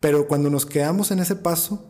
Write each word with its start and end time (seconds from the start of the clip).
Pero 0.00 0.28
cuando 0.28 0.48
nos 0.48 0.64
quedamos 0.64 1.10
en 1.10 1.18
ese 1.18 1.34
paso, 1.34 1.84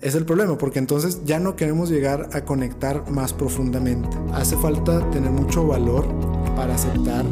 es 0.00 0.14
el 0.14 0.24
problema, 0.24 0.56
porque 0.56 0.78
entonces 0.78 1.22
ya 1.26 1.38
no 1.38 1.54
queremos 1.54 1.90
llegar 1.90 2.30
a 2.32 2.46
conectar 2.46 3.10
más 3.10 3.34
profundamente. 3.34 4.08
Hace 4.32 4.56
falta 4.56 5.10
tener 5.10 5.30
mucho 5.30 5.66
valor 5.66 6.08
para 6.56 6.74
aceptar 6.74 7.26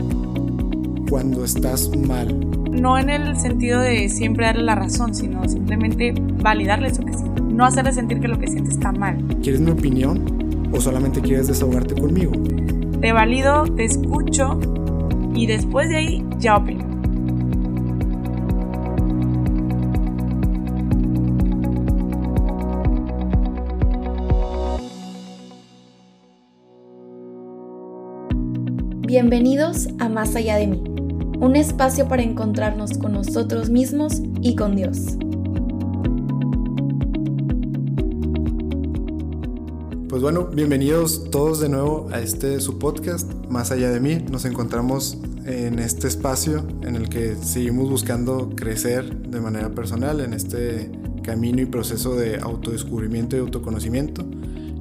cuando 1.08 1.42
estás 1.42 1.90
mal. 1.96 2.38
No 2.70 2.98
en 2.98 3.08
el 3.08 3.34
sentido 3.38 3.80
de 3.80 4.10
siempre 4.10 4.44
darle 4.44 4.64
la 4.64 4.74
razón, 4.74 5.14
sino 5.14 5.48
simplemente 5.48 6.12
validarle 6.42 6.88
eso 6.88 7.02
que 7.02 7.14
siente. 7.14 7.40
No 7.40 7.64
hacerle 7.64 7.92
sentir 7.92 8.20
que 8.20 8.28
lo 8.28 8.38
que 8.38 8.46
siente 8.46 8.72
está 8.72 8.92
mal. 8.92 9.26
¿Quieres 9.42 9.62
mi 9.62 9.70
opinión 9.70 10.68
o 10.70 10.82
solamente 10.82 11.22
quieres 11.22 11.46
desahogarte 11.46 11.98
conmigo? 11.98 12.32
Te 13.00 13.12
valido, 13.14 13.64
te 13.74 13.86
escucho 13.86 14.60
y 15.34 15.46
después 15.46 15.88
de 15.88 15.96
ahí 15.96 16.28
ya 16.38 16.58
opino. 16.58 16.89
Bienvenidos 29.10 29.88
a 29.98 30.08
Más 30.08 30.36
allá 30.36 30.54
de 30.54 30.68
mí, 30.68 30.84
un 31.40 31.56
espacio 31.56 32.06
para 32.06 32.22
encontrarnos 32.22 32.96
con 32.96 33.14
nosotros 33.14 33.68
mismos 33.68 34.22
y 34.40 34.54
con 34.54 34.76
Dios. 34.76 35.16
Pues 40.08 40.22
bueno, 40.22 40.46
bienvenidos 40.46 41.28
todos 41.28 41.58
de 41.58 41.68
nuevo 41.68 42.08
a 42.12 42.20
este 42.20 42.60
su 42.60 42.78
podcast, 42.78 43.28
Más 43.48 43.72
allá 43.72 43.90
de 43.90 43.98
mí. 43.98 44.24
Nos 44.30 44.44
encontramos 44.44 45.18
en 45.44 45.80
este 45.80 46.06
espacio 46.06 46.64
en 46.82 46.94
el 46.94 47.08
que 47.08 47.34
seguimos 47.34 47.90
buscando 47.90 48.50
crecer 48.54 49.22
de 49.22 49.40
manera 49.40 49.70
personal 49.70 50.20
en 50.20 50.34
este 50.34 50.88
camino 51.24 51.60
y 51.60 51.66
proceso 51.66 52.14
de 52.14 52.36
autodescubrimiento 52.36 53.34
y 53.34 53.40
autoconocimiento 53.40 54.24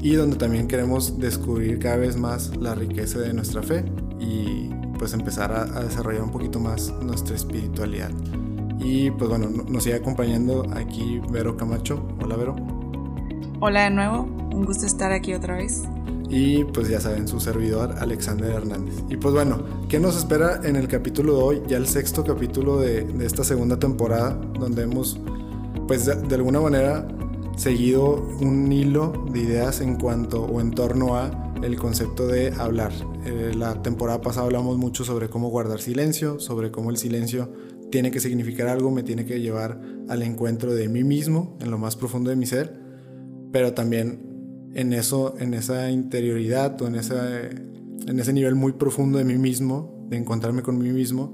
y 0.04 0.14
donde 0.14 0.38
también 0.38 0.68
queremos 0.68 1.20
descubrir 1.20 1.80
cada 1.80 1.98
vez 1.98 2.16
más 2.16 2.56
la 2.58 2.76
riqueza 2.76 3.18
de 3.18 3.34
nuestra 3.34 3.64
fe 3.64 3.84
y 4.20 4.70
pues 4.98 5.14
empezar 5.14 5.52
a, 5.52 5.66
desarrollar 5.84 6.24
un 6.24 6.32
poquito 6.32 6.60
más 6.60 6.94
nuestra 7.02 7.36
espiritualidad. 7.36 8.12
Y 8.80 9.12
pues 9.12 9.30
bueno, 9.30 9.50
nos 9.68 9.84
sigue 9.84 9.96
acompañando 9.96 10.66
aquí 10.74 11.22
Vero 11.32 11.58
Camacho. 11.58 12.06
Hola 12.22 12.36
Vero. 12.36 12.56
Hola 13.62 13.84
de 13.84 13.90
nuevo, 13.90 14.24
un 14.54 14.66
gusto 14.66 14.86
estar 14.86 15.12
aquí 15.12 15.34
otra 15.34 15.58
vez. 15.58 15.84
Y 16.30 16.64
pues 16.66 16.88
ya 16.88 17.02
saben, 17.02 17.28
su 17.28 17.40
servidor 17.40 17.96
Alexander 17.98 18.52
Hernández. 18.52 18.96
Y 19.10 19.18
pues 19.18 19.34
bueno, 19.34 19.64
¿qué 19.90 20.00
nos 20.00 20.16
espera 20.16 20.62
en 20.64 20.76
el 20.76 20.88
capítulo 20.88 21.36
de 21.36 21.44
hoy? 21.44 21.62
Ya 21.68 21.78
el 21.78 21.88
sexto 21.88 22.24
capítulo 22.24 22.80
de, 22.80 23.04
de 23.04 23.26
esta 23.26 23.44
segunda 23.44 23.80
temporada, 23.80 24.40
donde 24.60 24.84
hemos 24.84 25.20
pues 25.88 26.06
de, 26.06 26.16
de 26.16 26.36
alguna 26.36 26.62
manera 26.62 27.08
seguido 27.58 28.28
un 28.42 28.72
hilo 28.72 29.26
de 29.32 29.40
ideas 29.40 29.82
en 29.82 29.96
cuanto 29.98 30.44
o 30.44 30.62
en 30.62 30.72
torno 30.72 31.16
a 31.16 31.32
el 31.64 31.78
concepto 31.78 32.28
de 32.28 32.54
hablar. 32.54 32.92
Eh, 33.26 33.54
la 33.56 33.82
temporada 33.82 34.22
pasada 34.22 34.46
hablamos 34.46 34.78
mucho 34.78 35.04
sobre 35.04 35.30
cómo 35.30 35.50
guardar 35.50 35.82
silencio, 35.82 36.40
sobre 36.40 36.72
cómo 36.72 36.90
el 36.90 36.98
silencio 36.98 37.52
tiene 37.92 38.12
que 38.12 38.20
significar 38.20 38.68
algo, 38.68 38.92
me 38.92 39.04
tiene 39.04 39.26
que 39.26 39.42
llevar 39.42 39.82
al 40.08 40.22
encuentro 40.22 40.74
de 40.74 40.88
mí 40.88 41.04
mismo, 41.04 41.58
en 41.60 41.72
lo 41.72 41.78
más 41.78 41.96
profundo 41.96 42.30
de 42.30 42.36
mi 42.36 42.46
ser, 42.46 42.80
pero 43.52 43.74
también 43.74 44.70
en 44.74 44.94
eso, 44.94 45.36
en 45.40 45.54
esa 45.54 45.90
interioridad 45.90 46.82
o 46.82 46.88
en, 46.88 46.96
en 46.96 48.20
ese 48.20 48.34
nivel 48.34 48.56
muy 48.56 48.74
profundo 48.74 49.18
de 49.18 49.26
mí 49.26 49.38
mismo, 49.38 50.06
de 50.10 50.18
encontrarme 50.18 50.62
con 50.62 50.78
mí 50.78 50.90
mismo, 50.90 51.34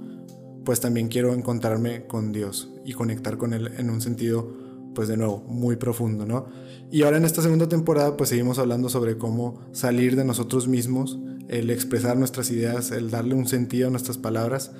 pues 0.64 0.80
también 0.80 1.08
quiero 1.08 1.34
encontrarme 1.34 2.08
con 2.08 2.32
Dios 2.32 2.72
y 2.84 2.94
conectar 2.94 3.38
con 3.38 3.54
Él 3.54 3.72
en 3.78 3.90
un 3.90 4.02
sentido 4.02 4.66
pues 4.96 5.08
de 5.10 5.18
nuevo, 5.18 5.44
muy 5.48 5.76
profundo, 5.76 6.26
¿no? 6.26 6.46
Y 6.90 7.04
ahora 7.04 7.18
en 7.18 7.26
esta 7.26 7.42
segunda 7.42 7.68
temporada, 7.68 8.18
pues 8.18 8.30
seguimos 8.30 8.58
hablando 8.58 8.90
sobre 8.90 9.18
cómo 9.18 9.60
salir 9.74 10.16
de 10.16 10.24
nosotros 10.24 10.68
mismos, 10.68 11.20
el 11.48 11.70
expresar 11.70 12.18
nuestras 12.18 12.50
ideas, 12.52 12.92
el 12.92 13.12
darle 13.12 13.36
un 13.36 13.48
sentido 13.48 13.88
a 13.88 13.92
nuestras 13.92 14.18
palabras, 14.18 14.72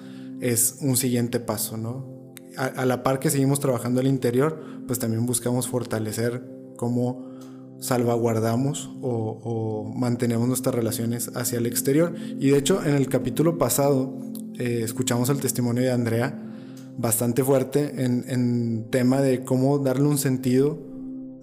es 0.42 0.78
un 0.82 0.98
siguiente 0.98 1.40
paso, 1.40 1.78
¿no? 1.78 2.34
A, 2.58 2.86
la 2.86 3.04
par 3.04 3.20
que 3.20 3.30
seguimos 3.30 3.60
trabajando 3.60 4.00
al 4.00 4.08
interior, 4.08 4.62
pues 4.88 4.98
también 4.98 5.26
buscamos 5.26 5.68
fortalecer 5.68 6.42
cómo 6.78 7.36
salvaguardamos 7.80 8.92
o, 9.02 9.92
mantenemos 9.94 10.48
nuestras 10.48 10.74
relaciones 10.74 11.32
hacia 11.36 11.60
el 11.60 11.66
exterior. 11.66 12.16
Y 12.40 12.52
de 12.52 12.58
hecho, 12.58 12.82
en 12.84 12.96
el 12.96 13.10
capítulo 13.10 13.58
pasado, 13.58 14.18
eh, 14.58 14.82
escuchamos 14.84 15.30
el 15.30 15.42
testimonio 15.42 15.84
de 15.84 15.92
Andrea, 15.92 16.42
bastante 16.98 17.44
fuerte 17.44 18.06
en, 18.06 18.88
tema 18.90 19.22
de 19.22 19.44
cómo 19.44 19.80
darle 19.80 20.08
un 20.08 20.18
sentido 20.18 20.80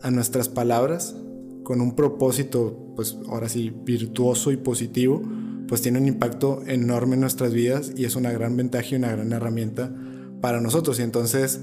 a 0.00 0.10
nuestras 0.10 0.48
palabras 0.48 1.14
con 1.62 1.80
un 1.80 1.94
propósito, 1.94 2.92
pues 2.96 3.18
ahora 3.28 3.48
sí, 3.48 3.72
virtuoso 3.84 4.52
y 4.52 4.56
positivo, 4.56 5.22
pues 5.68 5.82
tiene 5.82 5.98
un 5.98 6.06
impacto 6.06 6.62
enorme 6.66 7.14
en 7.14 7.20
nuestras 7.20 7.52
vidas 7.52 7.92
y 7.96 8.04
es 8.04 8.16
una 8.16 8.32
gran 8.32 8.56
ventaja 8.56 8.88
y 8.90 8.94
una 8.96 9.12
gran 9.12 9.32
herramienta 9.32 9.94
para 10.40 10.60
nosotros. 10.60 10.98
Y 10.98 11.02
entonces, 11.02 11.60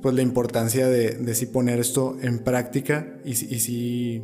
pues 0.00 0.14
la 0.14 0.22
importancia 0.22 0.88
de, 0.88 1.10
de 1.10 1.34
sí 1.34 1.46
poner 1.46 1.78
esto 1.78 2.16
en 2.22 2.40
práctica 2.40 3.18
y, 3.24 3.30
y 3.30 3.60
sí 3.60 4.22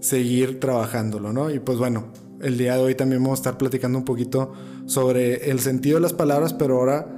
seguir 0.00 0.60
trabajándolo, 0.60 1.32
¿no? 1.32 1.50
Y 1.50 1.58
pues 1.58 1.78
bueno, 1.78 2.12
el 2.40 2.58
día 2.58 2.76
de 2.76 2.82
hoy 2.82 2.94
también 2.94 3.22
vamos 3.22 3.38
a 3.38 3.42
estar 3.42 3.58
platicando 3.58 3.98
un 3.98 4.04
poquito 4.04 4.52
sobre 4.86 5.50
el 5.50 5.60
sentido 5.60 5.96
de 5.96 6.02
las 6.02 6.12
palabras, 6.12 6.52
pero 6.52 6.76
ahora 6.76 7.16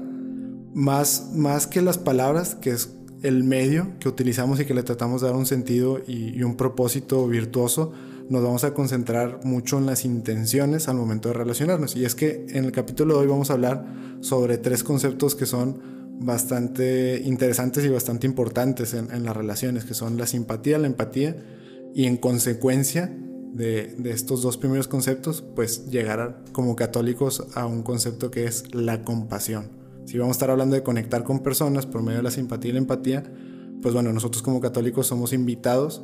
más, 0.74 1.30
más 1.34 1.66
que 1.66 1.82
las 1.82 1.98
palabras, 1.98 2.54
que 2.54 2.70
es 2.70 2.97
el 3.22 3.44
medio 3.44 3.98
que 3.98 4.08
utilizamos 4.08 4.60
y 4.60 4.64
que 4.64 4.74
le 4.74 4.82
tratamos 4.82 5.20
de 5.20 5.28
dar 5.28 5.36
un 5.36 5.46
sentido 5.46 6.00
y, 6.06 6.42
un 6.42 6.56
propósito 6.56 7.26
virtuoso, 7.26 7.92
nos 8.28 8.42
vamos 8.42 8.64
a 8.64 8.74
concentrar 8.74 9.40
mucho 9.44 9.78
en 9.78 9.86
las 9.86 10.04
intenciones 10.04 10.88
al 10.88 10.96
momento 10.96 11.28
de 11.28 11.34
relacionarnos. 11.34 11.96
Y 11.96 12.04
es 12.04 12.14
que 12.14 12.46
en 12.50 12.64
el 12.64 12.72
capítulo 12.72 13.14
de 13.14 13.20
hoy 13.20 13.26
vamos 13.26 13.50
a 13.50 13.54
hablar 13.54 13.86
sobre 14.20 14.58
tres 14.58 14.84
conceptos 14.84 15.34
que 15.34 15.46
son 15.46 15.98
bastante 16.20 17.22
interesantes 17.24 17.84
y 17.84 17.88
bastante 17.88 18.26
importantes 18.26 18.94
en, 18.94 19.24
las 19.24 19.36
relaciones, 19.36 19.84
que 19.84 19.94
son 19.94 20.16
la 20.16 20.26
simpatía, 20.26 20.78
la 20.78 20.88
empatía 20.88 21.36
y 21.94 22.06
en 22.06 22.16
consecuencia 22.16 23.16
de, 23.52 23.96
estos 24.04 24.42
dos 24.42 24.58
primeros 24.58 24.88
conceptos, 24.88 25.42
pues 25.54 25.86
llegar 25.86 26.42
como 26.52 26.76
católicos 26.76 27.46
a 27.54 27.66
un 27.66 27.82
concepto 27.82 28.30
que 28.30 28.44
es 28.44 28.74
la 28.74 29.04
compasión. 29.04 29.77
Si 30.08 30.16
vamos 30.16 30.36
a 30.36 30.38
estar 30.38 30.50
hablando 30.50 30.74
de 30.74 30.82
conectar 30.82 31.22
con 31.22 31.40
personas 31.40 31.84
por 31.84 32.02
medio 32.02 32.16
de 32.16 32.22
la 32.22 32.30
simpatía 32.30 32.70
y 32.70 32.72
la 32.72 32.78
empatía, 32.78 33.24
pues 33.82 33.92
bueno, 33.92 34.10
nosotros 34.10 34.42
como 34.42 34.58
católicos 34.58 35.06
somos 35.06 35.34
invitados 35.34 36.02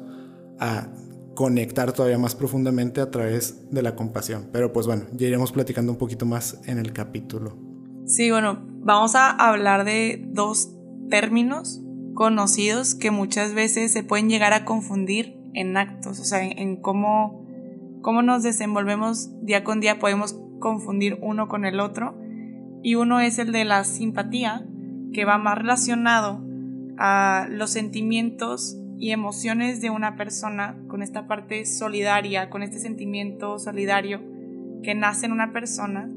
a 0.60 0.88
conectar 1.34 1.91
todavía 1.94 2.19
más 2.19 2.34
profundamente 2.34 3.00
a 3.00 3.10
través 3.10 3.70
de 3.70 3.81
la 3.81 3.97
compasión. 3.97 4.50
Pero 4.53 4.75
pues 4.75 4.87
bueno, 4.87 5.04
ya 5.15 5.28
iremos 5.28 5.53
platicando 5.53 5.91
un 5.91 5.97
poquito 5.97 6.26
más 6.26 6.60
en 6.66 6.76
el 6.76 6.92
capítulo. 6.92 7.56
Sí, 8.04 8.31
bueno, 8.31 8.59
vamos 8.82 9.15
a 9.15 9.31
hablar 9.31 9.87
de 9.87 10.22
dos 10.28 10.69
términos 11.09 11.81
conocidos 12.12 12.94
que 12.94 13.10
muchas 13.10 13.54
veces 13.54 13.91
se 13.91 14.03
pueden 14.03 14.28
llegar 14.28 14.53
a 14.53 14.66
confundir 14.66 15.38
en 15.54 15.78
actos, 15.78 16.21
o 16.21 16.25
sea, 16.25 16.44
en, 16.44 16.76
cómo, 16.76 17.47
cómo 18.03 18.21
nos 18.21 18.42
desenvolvemos 18.42 19.31
día 19.41 19.65
con 19.65 19.81
día, 19.81 19.98
podemos 19.98 20.38
confundir 20.60 21.19
uno 21.22 21.48
con 21.48 21.65
el 21.65 21.81
otro 21.81 22.22
y 22.84 22.97
uno 22.97 23.19
es 23.19 23.39
el 23.39 23.50
de 23.50 23.65
la 23.65 23.83
simpatía, 23.83 24.62
que 25.15 25.25
va 25.25 25.39
más 25.39 25.56
relacionado 25.56 26.45
a 26.99 27.49
los 27.50 27.71
sentimientos 27.71 28.78
y 28.99 29.11
emociones 29.11 29.81
de 29.81 29.89
una 29.89 30.17
persona 30.17 30.77
con 30.87 31.03
esta 31.03 31.27
parte 31.27 31.65
solidaria, 31.65 32.50
con 32.50 32.62
este 32.62 32.78
sentimiento 32.78 33.59
solidario 33.59 34.21
que 34.83 34.95
nace 34.95 35.25
en 35.25 35.33
una 35.33 35.50
persona 35.50 36.11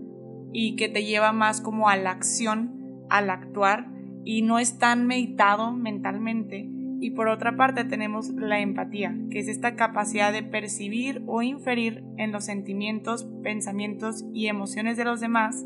y 0.52 0.76
que 0.76 0.90
te 0.90 1.06
lleva 1.06 1.32
más 1.32 1.62
como 1.62 1.88
a 1.88 1.96
la 1.96 2.12
acción, 2.12 3.06
al 3.10 3.30
actuar 3.30 3.88
y 4.26 4.42
no 4.42 4.60
es 4.60 4.78
tan 4.78 5.08
meditado 5.08 5.72
mentalmente. 5.72 6.70
Y 7.00 7.12
por 7.12 7.30
otra 7.30 7.56
parte 7.56 7.86
tenemos 7.86 8.30
la 8.32 8.60
empatía, 8.60 9.16
que 9.32 9.40
es 9.40 9.48
esta 9.48 9.76
capacidad 9.76 10.34
de 10.34 10.44
percibir 10.44 11.24
o 11.28 11.42
inferir 11.44 12.04
en 12.18 12.34
los 12.34 12.44
sentimientos, 12.44 13.26
pensamientos 13.42 14.26
y 14.34 14.48
emociones 14.48 14.98
de 14.98 15.06
los 15.06 15.22
demás 15.22 15.66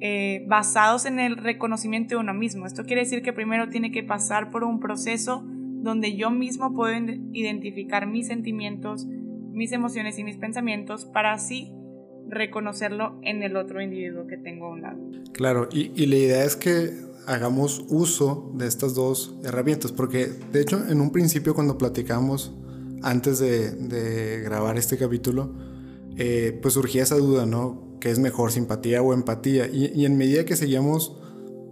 eh, 0.00 0.44
basados 0.46 1.06
en 1.06 1.18
el 1.18 1.36
reconocimiento 1.36 2.14
de 2.14 2.20
uno 2.20 2.34
mismo. 2.34 2.66
Esto 2.66 2.84
quiere 2.84 3.02
decir 3.02 3.22
que 3.22 3.32
primero 3.32 3.68
tiene 3.68 3.90
que 3.90 4.02
pasar 4.02 4.50
por 4.50 4.62
un 4.62 4.78
proceso 4.78 5.44
donde 5.44 6.16
yo 6.16 6.30
mismo 6.30 6.74
puedo 6.74 6.92
identificar 7.32 8.06
mis 8.06 8.28
sentimientos, 8.28 9.06
mis 9.06 9.72
emociones 9.72 10.18
y 10.18 10.24
mis 10.24 10.36
pensamientos 10.36 11.04
para 11.04 11.32
así 11.32 11.72
reconocerlo 12.28 13.18
en 13.22 13.42
el 13.42 13.56
otro 13.56 13.80
individuo 13.80 14.26
que 14.26 14.36
tengo 14.36 14.66
a 14.66 14.70
un 14.70 14.82
lado. 14.82 14.98
Claro, 15.32 15.68
y, 15.72 16.06
la 16.06 16.16
idea 16.16 16.44
es 16.44 16.56
que 16.56 16.92
hagamos 17.26 17.84
uso 17.88 18.52
de 18.54 18.66
estas 18.66 18.94
dos 18.94 19.36
herramientas, 19.44 19.92
porque 19.92 20.26
de 20.52 20.60
hecho 20.60 20.80
en 20.88 21.00
un 21.00 21.10
principio 21.10 21.54
cuando 21.54 21.78
platicamos 21.78 22.54
antes 23.02 23.38
de, 23.38 24.42
grabar 24.44 24.76
este 24.78 24.96
capítulo, 24.96 25.54
eh, 26.16 26.58
pues 26.60 26.74
surgía 26.74 27.02
esa 27.02 27.16
duda, 27.16 27.46
¿no? 27.46 27.87
Qué 28.00 28.10
es 28.10 28.18
mejor, 28.18 28.52
simpatía 28.52 29.02
o 29.02 29.12
empatía. 29.12 29.68
Y, 29.68 30.04
en 30.04 30.16
medida 30.16 30.44
que 30.44 30.56
seguíamos 30.56 31.16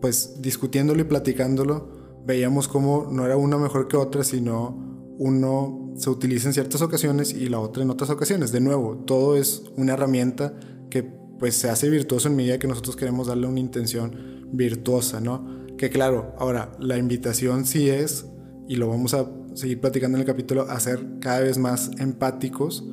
pues 0.01 0.43
discutiéndolo 0.43 1.01
y 1.01 1.05
platicándolo, 1.05 1.89
veíamos 2.27 2.69
cómo 2.69 3.09
no 3.11 3.25
era 3.25 3.37
una 3.37 3.57
mejor 3.57 3.89
que 3.89 3.97
otra, 3.97 4.25
sino 4.25 5.15
uno 5.19 5.95
se 5.97 6.11
utiliza 6.11 6.49
en 6.49 6.55
ciertas 6.55 6.83
ocasiones 6.83 7.33
y 7.33 7.49
la 7.49 7.61
otra 7.61 7.83
en 7.83 7.91
otras 7.91 8.11
ocasiones. 8.11 8.53
De 8.53 8.61
nuevo, 8.61 8.99
todo 9.07 9.37
es 9.37 9.65
una 9.77 9.95
herramienta 9.95 10.55
que 10.91 11.03
pues 11.03 11.55
se 11.57 11.71
hace 11.71 11.89
virtuoso 11.89 12.29
en 12.29 12.37
medida 12.37 12.59
que 12.59 12.69
nosotros 12.69 12.97
queremos 12.97 13.29
darle 13.29 13.47
una 13.47 13.61
intención 13.61 14.47
virtuosa, 14.53 15.21
¿no? 15.21 15.67
Que 15.77 15.91
claro, 15.91 16.35
ahora 16.39 16.73
la 16.79 16.99
invitación 16.99 17.67
sí 17.67 17.89
es, 17.89 18.27
y 18.69 18.77
lo 18.77 18.89
vamos 18.89 19.15
a 19.15 19.31
seguir 19.55 19.81
platicando 19.81 20.17
en 20.17 20.21
el 20.23 20.27
capítulo, 20.27 20.63
a 20.63 20.79
ser 20.81 21.19
cada 21.21 21.41
vez 21.41 21.59
más 21.59 21.91
empáticos 21.99 22.85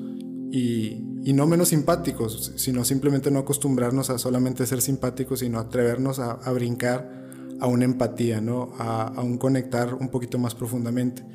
y, 0.51 1.03
y 1.23 1.33
no 1.33 1.47
menos 1.47 1.69
simpáticos, 1.69 2.51
sino 2.57 2.83
simplemente 2.83 3.31
no 3.31 3.39
acostumbrarnos 3.39 4.09
a 4.09 4.17
solamente 4.17 4.65
ser 4.65 4.81
simpáticos, 4.81 5.39
sino 5.39 5.59
atrevernos 5.59 6.19
a, 6.19 6.31
a 6.31 6.51
brincar 6.51 7.23
a 7.61 7.67
una 7.67 7.85
empatía, 7.85 8.41
¿no? 8.41 8.73
A, 8.77 9.07
a, 9.07 9.21
un 9.21 9.37
conectar 9.37 9.93
un 9.93 10.09
poquito 10.09 10.37
más 10.37 10.53
profundamente. 10.53 11.25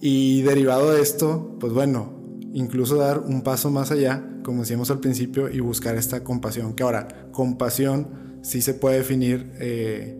Y 0.00 0.40
derivado 0.42 0.92
de 0.92 1.02
esto, 1.02 1.56
pues 1.60 1.74
bueno, 1.74 2.38
incluso 2.54 2.96
dar 2.96 3.20
un 3.20 3.42
paso 3.42 3.70
más 3.70 3.90
allá, 3.90 4.26
como 4.42 4.60
decíamos 4.60 4.90
al 4.90 5.00
principio, 5.00 5.50
y 5.50 5.60
buscar 5.60 5.96
esta 5.96 6.24
compasión, 6.24 6.74
que 6.74 6.82
ahora, 6.82 7.28
compasión 7.32 8.38
sí 8.40 8.62
se 8.62 8.72
puede 8.72 8.98
definir 8.98 9.52
eh, 9.60 10.18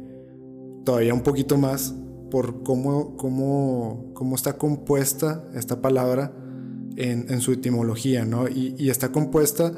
todavía 0.84 1.14
un 1.14 1.22
poquito 1.22 1.56
más 1.56 1.94
por 2.30 2.62
cómo, 2.62 3.16
cómo, 3.16 4.10
cómo 4.12 4.34
está 4.36 4.58
compuesta 4.58 5.48
esta 5.54 5.80
palabra 5.80 6.32
en, 6.96 7.40
su 7.40 7.52
etimología, 7.52 8.25
¿no? 8.25 8.48
Y, 8.48 8.90
está 8.90 9.12
compuesta 9.12 9.72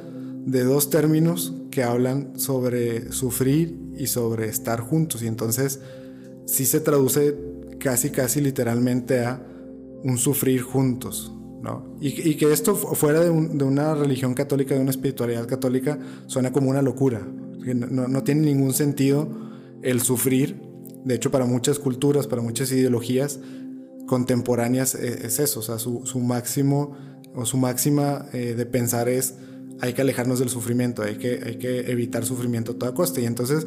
de 0.47 0.65
dos 0.65 0.91
términos 0.91 1.53
que 1.71 1.83
hablan 1.83 2.39
sobre 2.39 3.13
sufrir 3.13 3.79
y 3.97 4.07
sobre 4.07 4.49
estar 4.49 4.81
juntos. 4.81 5.23
Y 5.23 5.27
entonces 5.27 5.81
sí 6.47 6.65
se 6.65 6.81
traduce 6.81 7.37
casi, 7.79 8.11
casi 8.11 8.41
literalmente 8.41 9.21
a 9.21 9.43
un 10.05 10.17
sufrir 10.17 10.63
juntos, 10.63 11.33
¿no? 11.61 11.97
Y, 12.01 12.37
que 12.37 12.53
esto 12.53 12.77
fuera 12.77 13.21
de, 13.21 13.31
un, 13.31 13.59
de, 13.59 13.65
una 13.65 13.95
religión 13.95 14.35
católica, 14.35 14.75
de 14.75 14.81
una 14.81 14.91
espiritualidad 14.91 15.47
católica, 15.47 15.99
suena 16.27 16.53
como 16.53 16.71
una 16.71 16.83
locura. 16.83 17.27
No 17.67 18.23
tiene 18.23 18.43
ningún 18.43 18.73
sentido 18.73 19.29
el 19.83 20.01
sufrir. 20.01 20.57
De 21.05 21.17
hecho, 21.17 21.31
para 21.31 21.45
muchas 21.45 21.79
culturas, 21.79 22.27
para 22.27 22.41
muchas 22.41 22.73
ideologías, 22.73 23.41
contemporáneas 24.09 24.97
es 24.97 25.39
eso, 25.39 25.61
o 25.61 25.63
sea, 25.63 25.79
su, 25.79 26.05
su 26.05 26.19
máximo 26.19 26.97
o 27.35 27.47
su 27.47 27.57
máxima 27.57 28.27
eh, 28.33 28.55
de 28.57 28.67
pensar 28.67 29.09
es 29.09 29.35
hay 29.81 29.93
que 29.93 30.03
alejarnos 30.03 30.41
del 30.41 30.49
sufrimiento, 30.49 31.03
hay 31.03 31.19
que, 31.19 31.41
hay 31.45 31.59
que 31.59 31.91
evitar 31.91 32.25
sufrimiento 32.25 32.73
a 32.73 32.75
toda 32.79 32.95
costa. 32.95 33.21
Y 33.21 33.27
entonces 33.27 33.67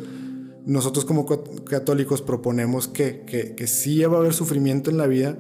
nosotros 0.66 1.06
como 1.06 1.26
católicos 1.64 2.22
proponemos 2.22 2.88
que, 2.88 3.22
que, 3.26 3.56
que 3.56 3.68
sí 3.68 4.04
va 4.04 4.18
a 4.18 4.20
haber 4.20 4.34
sufrimiento 4.34 4.90
en 4.90 4.98
la 4.98 5.08
vida, 5.08 5.38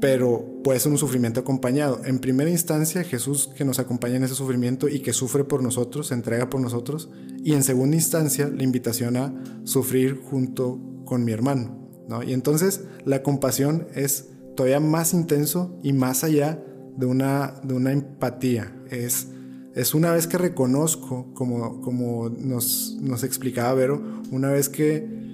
pero 0.00 0.60
puede 0.62 0.80
ser 0.80 0.92
un 0.92 0.98
sufrimiento 0.98 1.40
acompañado. 1.40 2.02
En 2.04 2.18
primera 2.18 2.50
instancia, 2.50 3.04
Jesús 3.04 3.48
que 3.56 3.64
nos 3.64 3.78
acompaña 3.78 4.16
en 4.16 4.24
ese 4.24 4.34
sufrimiento 4.34 4.88
y 4.88 5.00
que 5.00 5.14
sufre 5.14 5.44
por 5.44 5.62
nosotros, 5.62 6.08
se 6.08 6.14
entrega 6.14 6.50
por 6.50 6.60
nosotros. 6.60 7.08
Y 7.42 7.54
en 7.54 7.62
segunda 7.62 7.96
instancia, 7.96 8.48
la 8.48 8.62
invitación 8.62 9.16
a 9.16 9.32
sufrir 9.64 10.20
junto 10.20 10.78
con 11.06 11.24
mi 11.24 11.32
hermano. 11.32 11.83
Y 12.26 12.32
entonces 12.32 12.84
la 13.04 13.22
compasión 13.22 13.88
es 13.94 14.28
todavía 14.56 14.80
más 14.80 15.14
intenso 15.14 15.78
y 15.82 15.92
más 15.92 16.24
allá 16.24 16.62
de 16.96 17.06
una, 17.06 17.54
de 17.62 17.74
una 17.74 17.92
empatía. 17.92 18.74
Es, 18.90 19.28
es 19.74 19.94
una 19.94 20.12
vez 20.12 20.26
que 20.26 20.38
reconozco, 20.38 21.32
como, 21.34 21.80
como 21.80 22.28
nos, 22.28 22.96
nos 23.00 23.24
explicaba 23.24 23.74
Vero, 23.74 24.02
una 24.30 24.50
vez 24.50 24.68
que 24.68 25.24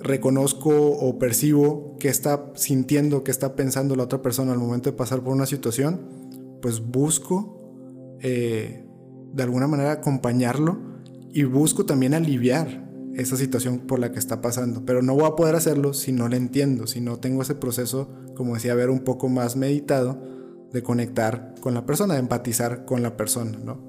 reconozco 0.00 0.70
o 0.70 1.18
percibo 1.18 1.96
que 1.98 2.08
está 2.08 2.52
sintiendo, 2.54 3.24
que 3.24 3.30
está 3.30 3.54
pensando 3.56 3.96
la 3.96 4.04
otra 4.04 4.22
persona 4.22 4.52
al 4.52 4.58
momento 4.58 4.90
de 4.90 4.96
pasar 4.96 5.20
por 5.20 5.32
una 5.32 5.46
situación, 5.46 6.00
pues 6.62 6.80
busco 6.80 8.18
eh, 8.20 8.86
de 9.32 9.42
alguna 9.42 9.66
manera 9.66 9.92
acompañarlo 9.92 10.78
y 11.32 11.44
busco 11.44 11.86
también 11.86 12.14
aliviar 12.14 12.89
esa 13.14 13.36
situación 13.36 13.80
por 13.80 13.98
la 13.98 14.12
que 14.12 14.18
está 14.18 14.40
pasando. 14.40 14.84
Pero 14.84 15.02
no 15.02 15.14
voy 15.14 15.24
a 15.24 15.36
poder 15.36 15.54
hacerlo 15.54 15.92
si 15.92 16.12
no 16.12 16.28
le 16.28 16.36
entiendo, 16.36 16.86
si 16.86 17.00
no 17.00 17.18
tengo 17.18 17.42
ese 17.42 17.54
proceso, 17.54 18.08
como 18.34 18.54
decía, 18.54 18.74
ver 18.74 18.90
un 18.90 19.00
poco 19.00 19.28
más 19.28 19.56
meditado 19.56 20.22
de 20.72 20.82
conectar 20.82 21.54
con 21.60 21.74
la 21.74 21.86
persona, 21.86 22.14
de 22.14 22.20
empatizar 22.20 22.84
con 22.84 23.02
la 23.02 23.16
persona, 23.16 23.58
¿no? 23.64 23.80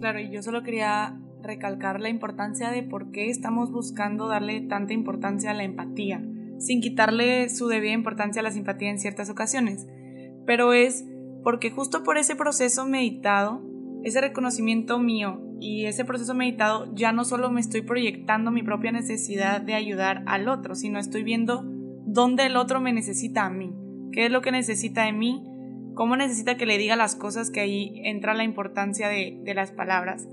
Claro, 0.00 0.20
y 0.20 0.30
yo 0.30 0.42
solo 0.42 0.62
quería 0.62 1.18
recalcar 1.42 2.00
la 2.00 2.08
importancia 2.08 2.70
de 2.70 2.82
por 2.82 3.10
qué 3.10 3.30
estamos 3.30 3.70
buscando 3.70 4.28
darle 4.28 4.60
tanta 4.60 4.92
importancia 4.92 5.50
a 5.50 5.54
la 5.54 5.64
empatía, 5.64 6.22
sin 6.58 6.80
quitarle 6.80 7.48
su 7.48 7.68
debida 7.68 7.92
importancia 7.92 8.40
a 8.40 8.42
la 8.42 8.50
simpatía 8.50 8.90
en 8.90 8.98
ciertas 8.98 9.30
ocasiones. 9.30 9.86
Pero 10.44 10.72
es 10.72 11.04
porque 11.42 11.70
justo 11.70 12.02
por 12.02 12.18
ese 12.18 12.36
proceso 12.36 12.86
meditado, 12.86 13.62
ese 14.02 14.20
reconocimiento 14.20 14.98
mío 14.98 15.40
y 15.58 15.86
ese 15.86 16.04
proceso 16.04 16.34
meditado, 16.34 16.94
ya 16.94 17.12
no 17.12 17.24
solo 17.24 17.50
me 17.50 17.60
estoy 17.60 17.82
proyectando 17.82 18.50
mi 18.50 18.62
propia 18.62 18.92
necesidad 18.92 19.60
de 19.60 19.74
ayudar 19.74 20.22
al 20.26 20.48
otro, 20.48 20.74
sino 20.74 20.98
estoy 20.98 21.22
viendo 21.22 21.64
dónde 22.06 22.46
el 22.46 22.56
otro 22.56 22.80
me 22.80 22.92
necesita 22.92 23.46
a 23.46 23.50
mí, 23.50 23.72
qué 24.12 24.26
es 24.26 24.30
lo 24.30 24.42
que 24.42 24.52
necesita 24.52 25.04
de 25.04 25.12
mí, 25.12 25.42
cómo 25.94 26.14
necesita 26.16 26.56
que 26.56 26.66
le 26.66 26.78
diga 26.78 26.94
las 26.94 27.16
cosas, 27.16 27.50
que 27.50 27.60
ahí 27.60 28.00
entra 28.04 28.34
la 28.34 28.44
importancia 28.44 29.08
de, 29.08 29.52
las 29.54 29.72
palabras. 29.72 30.28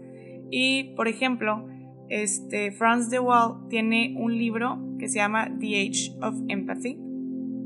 Y, 0.51 0.93
por 0.95 1.07
ejemplo, 1.07 1.67
este, 2.09 2.71
Franz 2.71 3.09
de 3.09 3.19
Waal 3.19 3.67
tiene 3.69 4.13
un 4.17 4.37
libro 4.37 4.79
que 4.99 5.07
se 5.07 5.19
llama 5.19 5.49
The 5.59 5.81
Age 5.81 6.15
of 6.21 6.35
Empathy, 6.49 6.99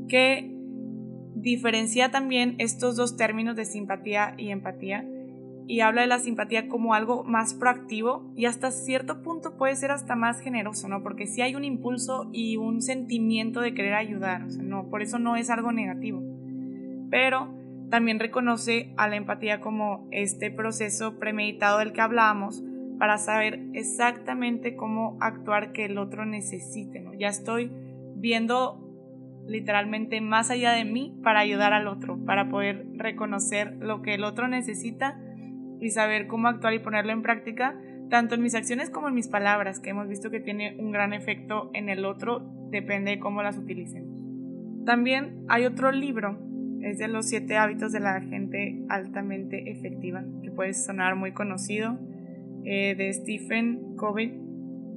que 0.08 0.54
diferencia 1.34 2.10
también 2.10 2.54
estos 2.58 2.96
dos 2.96 3.16
términos 3.16 3.56
de 3.56 3.64
simpatía 3.64 4.34
y 4.38 4.50
empatía 4.50 5.04
y 5.68 5.80
habla 5.80 6.00
de 6.00 6.08
la 6.08 6.18
simpatía 6.18 6.66
como 6.66 6.94
algo 6.94 7.24
más 7.24 7.52
proactivo 7.52 8.32
y 8.34 8.46
hasta 8.46 8.70
cierto 8.70 9.22
punto 9.22 9.56
puede 9.58 9.76
ser 9.76 9.90
hasta 9.90 10.16
más 10.16 10.40
generoso, 10.40 10.88
¿no? 10.88 11.02
Porque 11.02 11.26
si 11.26 11.42
hay 11.42 11.54
un 11.54 11.62
impulso 11.62 12.30
y 12.32 12.56
un 12.56 12.80
sentimiento 12.80 13.60
de 13.60 13.74
querer 13.74 13.94
ayudar, 13.94 14.44
o 14.44 14.50
sea, 14.50 14.62
no, 14.62 14.88
por 14.88 15.02
eso 15.02 15.18
no 15.18 15.36
es 15.36 15.50
algo 15.50 15.70
negativo. 15.70 16.22
Pero 17.10 17.54
también 17.90 18.18
reconoce 18.18 18.94
a 18.96 19.08
la 19.08 19.16
empatía 19.16 19.60
como 19.60 20.08
este 20.10 20.50
proceso 20.50 21.18
premeditado 21.18 21.78
del 21.78 21.92
que 21.92 22.00
hablábamos, 22.00 22.64
para 22.98 23.18
saber 23.18 23.60
exactamente 23.74 24.74
cómo 24.74 25.16
actuar 25.20 25.72
que 25.72 25.84
el 25.84 25.98
otro 25.98 26.26
necesite, 26.26 27.00
¿no? 27.00 27.14
Ya 27.14 27.28
estoy 27.28 27.70
viendo 28.16 28.84
literalmente 29.46 30.20
más 30.20 30.50
allá 30.50 30.72
de 30.72 30.84
mí 30.84 31.16
para 31.22 31.40
ayudar 31.40 31.72
al 31.72 31.86
otro, 31.86 32.18
para 32.26 32.48
poder 32.48 32.86
reconocer 32.94 33.76
lo 33.78 34.02
que 34.02 34.14
el 34.14 34.24
otro 34.24 34.48
necesita 34.48 35.18
y 35.80 35.90
saber 35.90 36.26
cómo 36.26 36.48
actuar 36.48 36.74
y 36.74 36.78
ponerlo 36.78 37.12
en 37.12 37.22
práctica, 37.22 37.76
tanto 38.10 38.34
en 38.34 38.42
mis 38.42 38.54
acciones 38.54 38.90
como 38.90 39.08
en 39.08 39.14
mis 39.14 39.28
palabras, 39.28 39.80
que 39.80 39.90
hemos 39.90 40.08
visto 40.08 40.30
que 40.30 40.40
tiene 40.40 40.76
un 40.78 40.92
gran 40.92 41.12
efecto 41.12 41.70
en 41.74 41.88
el 41.88 42.04
otro, 42.04 42.40
depende 42.70 43.12
de 43.12 43.18
cómo 43.18 43.42
las 43.42 43.58
utilicemos. 43.58 44.22
También 44.84 45.44
hay 45.48 45.66
otro 45.66 45.92
libro, 45.92 46.38
es 46.82 46.98
de 46.98 47.08
los 47.08 47.28
siete 47.28 47.56
hábitos 47.56 47.92
de 47.92 48.00
la 48.00 48.20
gente 48.20 48.82
altamente 48.88 49.70
efectiva, 49.70 50.24
que 50.42 50.50
puede 50.50 50.72
sonar 50.74 51.16
muy 51.16 51.32
conocido, 51.32 51.98
eh, 52.64 52.94
de 52.96 53.12
Stephen 53.12 53.96
Covey 53.96 54.38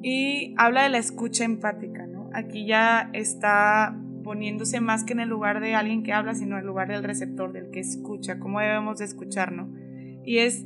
y 0.01 0.53
habla 0.57 0.83
de 0.83 0.89
la 0.89 0.97
escucha 0.97 1.45
empática. 1.45 2.05
¿no? 2.07 2.29
Aquí 2.33 2.65
ya 2.65 3.09
está 3.13 3.95
poniéndose 4.23 4.81
más 4.81 5.03
que 5.03 5.13
en 5.13 5.19
el 5.19 5.29
lugar 5.29 5.59
de 5.59 5.75
alguien 5.75 6.03
que 6.03 6.13
habla, 6.13 6.33
sino 6.33 6.55
en 6.55 6.61
el 6.61 6.67
lugar 6.67 6.87
del 6.87 7.03
receptor, 7.03 7.53
del 7.53 7.69
que 7.71 7.79
escucha, 7.79 8.39
cómo 8.39 8.59
debemos 8.59 8.99
de 8.99 9.05
escucharnos. 9.05 9.69
Y 10.25 10.39
es 10.39 10.65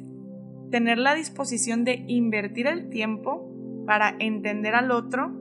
tener 0.75 0.97
la 0.97 1.15
disposición 1.15 1.85
de 1.85 2.03
invertir 2.05 2.67
el 2.67 2.89
tiempo 2.89 3.49
para 3.87 4.13
entender 4.19 4.75
al 4.75 4.91
otro 4.91 5.31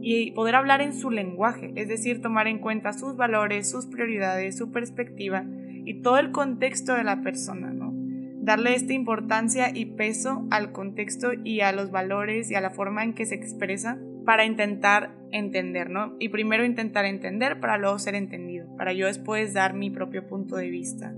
y 0.00 0.30
poder 0.30 0.54
hablar 0.54 0.80
en 0.80 0.94
su 0.94 1.10
lenguaje, 1.10 1.74
es 1.74 1.88
decir, 1.88 2.22
tomar 2.22 2.46
en 2.46 2.58
cuenta 2.58 2.94
sus 2.94 3.14
valores, 3.14 3.70
sus 3.70 3.84
prioridades, 3.84 4.56
su 4.56 4.72
perspectiva 4.72 5.44
y 5.84 6.00
todo 6.00 6.16
el 6.16 6.30
contexto 6.30 6.94
de 6.94 7.04
la 7.04 7.20
persona, 7.20 7.70
¿no? 7.70 7.92
darle 8.40 8.74
esta 8.74 8.94
importancia 8.94 9.76
y 9.76 9.84
peso 9.84 10.48
al 10.50 10.72
contexto 10.72 11.34
y 11.34 11.60
a 11.60 11.70
los 11.72 11.90
valores 11.90 12.50
y 12.50 12.54
a 12.54 12.62
la 12.62 12.70
forma 12.70 13.04
en 13.04 13.12
que 13.12 13.26
se 13.26 13.34
expresa 13.34 13.98
para 14.24 14.46
intentar 14.46 15.10
entender, 15.32 15.90
¿no? 15.90 16.16
Y 16.18 16.30
primero 16.30 16.64
intentar 16.64 17.04
entender 17.04 17.60
para 17.60 17.76
luego 17.76 17.98
ser 17.98 18.14
entendido, 18.14 18.74
para 18.78 18.94
yo 18.94 19.06
después 19.06 19.52
dar 19.52 19.74
mi 19.74 19.90
propio 19.90 20.26
punto 20.26 20.56
de 20.56 20.70
vista. 20.70 21.12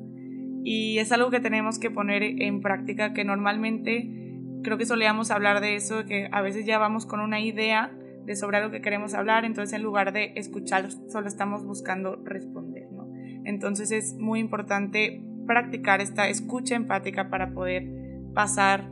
Y 0.63 0.99
es 0.99 1.13
algo 1.13 1.31
que 1.31 1.41
tenemos 1.41 1.79
que 1.79 1.91
poner 1.91 2.23
en 2.23 2.61
práctica 2.61 3.13
que 3.13 3.25
normalmente 3.25 4.31
creo 4.63 4.79
que 4.79 4.87
solíamos 4.87 5.31
hablar 5.31 5.61
de 5.61 5.75
eso, 5.75 6.05
que 6.05 6.29
a 6.33 6.43
veces 6.43 6.67
ya 6.67 6.79
vamos 6.79 7.07
con 7.07 7.21
una 7.21 7.41
idea 7.41 7.93
de 8.25 8.37
sobre 8.37 8.59
algo 8.59 8.71
que 8.71 8.83
queremos 8.83 9.15
hablar, 9.15 9.45
entonces 9.45 9.75
en 9.75 9.83
lugar 9.83 10.13
de 10.13 10.33
escuchar 10.37 10.91
solo 11.09 11.27
estamos 11.27 11.65
buscando 11.65 12.21
responder, 12.25 12.91
¿no? 12.93 13.11
Entonces 13.45 13.91
es 13.91 14.15
muy 14.15 14.41
importante 14.41 15.23
practicar 15.47 16.01
esta 16.01 16.29
escucha 16.29 16.77
empática 16.77 17.31
para 17.31 17.53
poder 17.53 17.89
pasar 18.35 18.89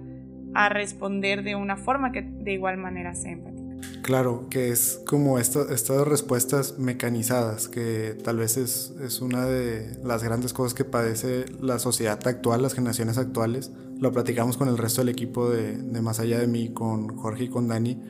a 0.55 0.69
responder 0.69 1.43
de 1.43 1.55
una 1.55 1.77
forma 1.77 2.11
que 2.13 2.23
de 2.23 2.53
igual 2.55 2.79
manera 2.79 3.15
sea 3.15 3.33
empática. 3.33 3.58
Claro, 4.03 4.47
que 4.49 4.71
es 4.71 5.01
como 5.07 5.39
estas 5.39 5.91
respuestas 6.07 6.79
mecanizadas, 6.79 7.69
que 7.69 8.17
tal 8.25 8.39
vez 8.39 8.57
es, 8.57 8.95
es, 9.03 9.21
una 9.21 9.45
de 9.45 9.99
las 10.03 10.23
grandes 10.23 10.53
cosas 10.53 10.73
que 10.73 10.85
padece 10.85 11.45
la 11.61 11.79
sociedad 11.79 12.19
actual, 12.27 12.63
las 12.63 12.75
generaciones 12.75 13.19
actuales. 13.19 13.71
Lo 13.99 14.13
platicamos 14.13 14.57
con 14.57 14.69
el 14.69 14.79
resto 14.79 15.03
del 15.03 15.11
equipo 15.11 15.51
de, 15.51 15.77
de 15.77 16.01
Más 16.01 16.21
allá 16.21 16.39
de 16.39 16.47
mí, 16.47 16.73
con 16.73 17.17
Jorge 17.17 17.45
y 17.45 17.49
con 17.49 17.69
Dani, 17.69 18.01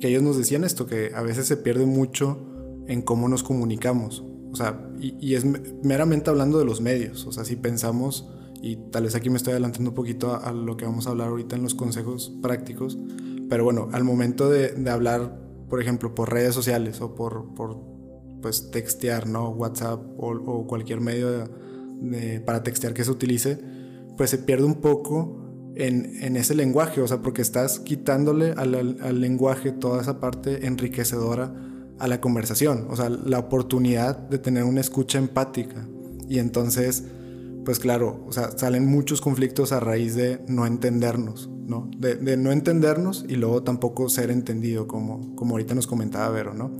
que 0.00 0.08
ellos 0.08 0.22
nos 0.22 0.36
decían 0.36 0.64
esto, 0.64 0.86
que 0.86 1.12
a 1.14 1.22
veces 1.22 1.46
se 1.46 1.56
pierde 1.56 1.86
mucho 1.86 2.38
en 2.86 3.02
cómo 3.02 3.28
nos 3.28 3.42
comunicamos. 3.42 4.24
O 4.52 4.56
sea, 4.56 4.88
y, 4.98 5.34
es 5.34 5.44
meramente 5.82 6.30
hablando 6.30 6.58
de 6.58 6.64
los 6.64 6.80
medios. 6.80 7.26
O 7.26 7.32
sea, 7.32 7.44
si 7.44 7.56
pensamos, 7.56 8.26
y 8.62 8.76
tal 8.90 9.04
vez 9.04 9.14
aquí 9.14 9.30
me 9.30 9.36
estoy 9.36 9.52
adelantando 9.52 9.90
un 9.90 9.94
poquito 9.94 10.34
a, 10.34 10.52
lo 10.52 10.76
que 10.76 10.84
vamos 10.84 11.06
a 11.06 11.10
hablar 11.10 11.28
ahorita 11.28 11.56
en 11.56 11.62
los 11.62 11.74
consejos 11.74 12.32
prácticos, 12.40 12.98
pero 13.48 13.64
bueno, 13.64 13.88
al 13.92 14.04
momento 14.04 14.50
de, 14.50 14.74
hablar, 14.90 15.38
por 15.68 15.80
ejemplo, 15.80 16.14
por 16.14 16.32
redes 16.32 16.54
sociales 16.54 17.00
o 17.00 17.14
por, 17.14 17.54
por 17.54 17.80
pues 18.42 18.70
textear, 18.70 19.26
¿no? 19.26 19.50
WhatsApp 19.50 20.00
o, 20.18 20.66
cualquier 20.66 21.00
medio 21.00 21.48
para 22.44 22.62
textear 22.62 22.92
que 22.92 23.04
se 23.04 23.10
utilice, 23.10 23.58
pues 24.16 24.30
se 24.30 24.38
pierde 24.38 24.64
un 24.64 24.76
poco 24.76 25.72
en, 25.76 26.22
en, 26.22 26.36
ese 26.36 26.54
lenguaje, 26.54 27.00
o 27.00 27.08
sea, 27.08 27.22
porque 27.22 27.42
estás 27.42 27.80
quitándole 27.80 28.52
al, 28.52 28.74
al, 29.00 29.20
lenguaje 29.20 29.72
toda 29.72 30.00
esa 30.00 30.20
parte 30.20 30.66
enriquecedora 30.66 31.54
a 31.98 32.08
la 32.08 32.20
conversación, 32.20 32.86
o 32.90 32.96
sea, 32.96 33.08
la 33.08 33.38
oportunidad 33.38 34.16
de 34.18 34.38
tener 34.38 34.64
una 34.64 34.80
escucha 34.80 35.18
empática. 35.18 35.86
Y 36.28 36.38
entonces, 36.38 37.04
pues 37.66 37.80
claro, 37.80 38.24
o 38.28 38.32
sea, 38.32 38.56
salen 38.56 38.86
muchos 38.86 39.20
conflictos 39.20 39.72
a 39.72 39.80
raíz 39.80 40.14
de 40.14 40.40
no 40.46 40.66
entendernos, 40.66 41.50
¿no? 41.66 41.90
De, 41.98 42.36
no 42.36 42.52
entendernos 42.52 43.24
y 43.28 43.34
luego 43.34 43.64
tampoco 43.64 44.08
ser 44.08 44.30
entendido, 44.30 44.86
como, 44.86 45.34
como 45.34 45.54
ahorita 45.54 45.74
nos 45.74 45.88
comentaba 45.88 46.30
Vero, 46.30 46.54
¿no? 46.54 46.70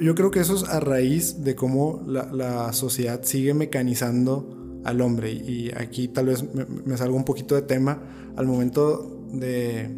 Yo 0.00 0.14
creo 0.14 0.30
que 0.30 0.40
eso 0.40 0.54
es 0.54 0.64
a 0.64 0.80
raíz 0.80 1.44
de 1.44 1.54
cómo 1.54 2.02
la, 2.06 2.72
sociedad 2.72 3.20
sigue 3.24 3.52
mecanizando 3.52 4.80
al 4.84 5.02
hombre. 5.02 5.32
Y 5.32 5.70
aquí 5.76 6.08
tal 6.08 6.26
vez 6.26 6.44
me, 6.54 6.96
salgo 6.96 7.14
un 7.14 7.24
poquito 7.24 7.54
de 7.54 7.62
tema 7.62 8.02
al 8.36 8.46
momento 8.46 9.22
de, 9.34 9.94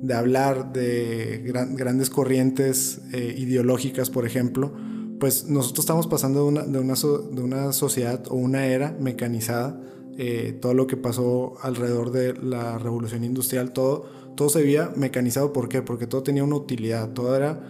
de 0.00 0.14
hablar 0.14 0.72
de 0.72 1.42
grandes 1.44 2.08
corrientes 2.08 3.00
eh, 3.12 3.34
ideológicas, 3.36 4.10
por 4.10 4.26
ejemplo, 4.26 4.72
pues 5.18 5.44
nosotros 5.46 5.84
estamos 5.84 6.06
pasando 6.06 6.40
de 6.40 6.46
una, 6.46 6.62
de 6.62 6.78
una, 6.78 6.94
de 6.94 7.42
una 7.42 7.72
sociedad 7.72 8.24
o 8.28 8.34
una 8.34 8.66
era 8.66 8.96
mecanizada. 9.00 9.80
Eh, 10.18 10.56
todo 10.60 10.72
lo 10.72 10.86
que 10.86 10.96
pasó 10.96 11.54
alrededor 11.60 12.10
de 12.10 12.34
la 12.34 12.78
revolución 12.78 13.22
industrial, 13.22 13.72
todo, 13.72 14.06
todo 14.34 14.48
se 14.48 14.62
veía 14.62 14.92
mecanizado. 14.96 15.52
¿Por 15.52 15.68
qué? 15.68 15.82
Porque 15.82 16.06
todo 16.06 16.22
tenía 16.22 16.44
una 16.44 16.56
utilidad, 16.56 17.10
todo 17.10 17.36
era 17.36 17.62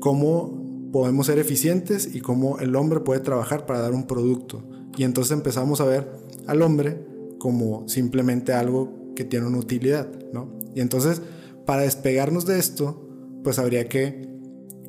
cómo 0.00 0.90
podemos 0.92 1.26
ser 1.26 1.38
eficientes 1.38 2.14
y 2.14 2.20
cómo 2.20 2.58
el 2.58 2.74
hombre 2.76 3.00
puede 3.00 3.20
trabajar 3.20 3.66
para 3.66 3.80
dar 3.80 3.92
un 3.92 4.06
producto. 4.06 4.62
Y 4.96 5.04
entonces 5.04 5.32
empezamos 5.32 5.80
a 5.80 5.84
ver 5.84 6.10
al 6.46 6.62
hombre 6.62 7.06
como 7.38 7.88
simplemente 7.88 8.52
algo 8.52 9.12
que 9.14 9.24
tiene 9.24 9.46
una 9.46 9.58
utilidad, 9.58 10.08
¿no? 10.32 10.48
Y 10.74 10.80
entonces, 10.80 11.22
para 11.64 11.82
despegarnos 11.82 12.46
de 12.46 12.58
esto, 12.58 13.08
pues 13.42 13.58
habría 13.58 13.88
que 13.88 14.35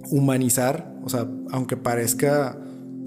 humanizar, 0.10 0.96
o 1.04 1.10
sea, 1.10 1.28
aunque 1.52 1.78
parezca 1.78 2.58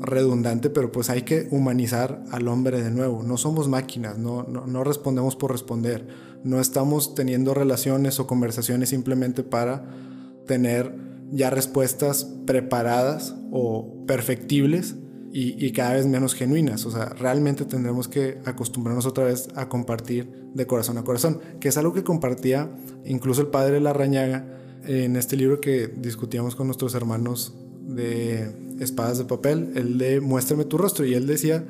redundante, 0.00 0.70
pero 0.70 0.90
pues 0.92 1.10
hay 1.10 1.22
que 1.22 1.46
humanizar 1.50 2.24
al 2.30 2.48
hombre 2.48 2.82
de 2.82 2.90
nuevo. 2.90 3.22
No 3.22 3.36
somos 3.36 3.68
máquinas, 3.68 4.18
no, 4.18 4.44
no, 4.44 4.84
respondemos 4.84 5.36
por 5.36 5.52
responder. 5.52 6.06
No 6.42 6.60
estamos 6.60 7.14
teniendo 7.14 7.52
relaciones 7.52 8.18
o 8.18 8.26
conversaciones 8.26 8.88
simplemente 8.88 9.42
para 9.42 9.84
tener 10.46 10.94
ya 11.30 11.50
respuestas 11.50 12.24
preparadas 12.46 13.36
o 13.52 14.04
perfectibles, 14.06 14.96
y, 15.32 15.70
cada 15.72 15.94
vez 15.94 16.06
menos 16.06 16.34
genuinas. 16.34 16.84
O 16.86 16.90
sea, 16.90 17.06
realmente 17.10 17.64
tendremos 17.64 18.08
que 18.08 18.40
acostumbrarnos 18.44 19.06
otra 19.06 19.24
vez 19.24 19.48
a 19.54 19.68
compartir 19.68 20.28
de 20.54 20.66
corazón 20.66 20.98
a 20.98 21.04
corazón, 21.04 21.40
que 21.60 21.68
es 21.68 21.76
algo 21.76 21.92
que 21.92 22.02
compartía 22.02 22.70
incluso 23.04 23.42
el 23.42 23.48
padre 23.48 23.80
Larrañaga 23.80 24.59
en 24.84 25.16
este 25.16 25.36
libro 25.36 25.60
que 25.60 25.88
discutíamos 25.88 26.56
con 26.56 26.66
nuestros 26.66 26.94
hermanos 26.94 27.54
de 27.82 28.50
Espadas 28.80 29.18
de 29.18 29.24
Papel, 29.24 29.72
el 29.74 29.98
de 29.98 30.20
Muéstrame 30.20 30.64
tu 30.64 30.78
rostro, 30.78 31.04
y 31.04 31.14
él 31.14 31.26
decía 31.26 31.64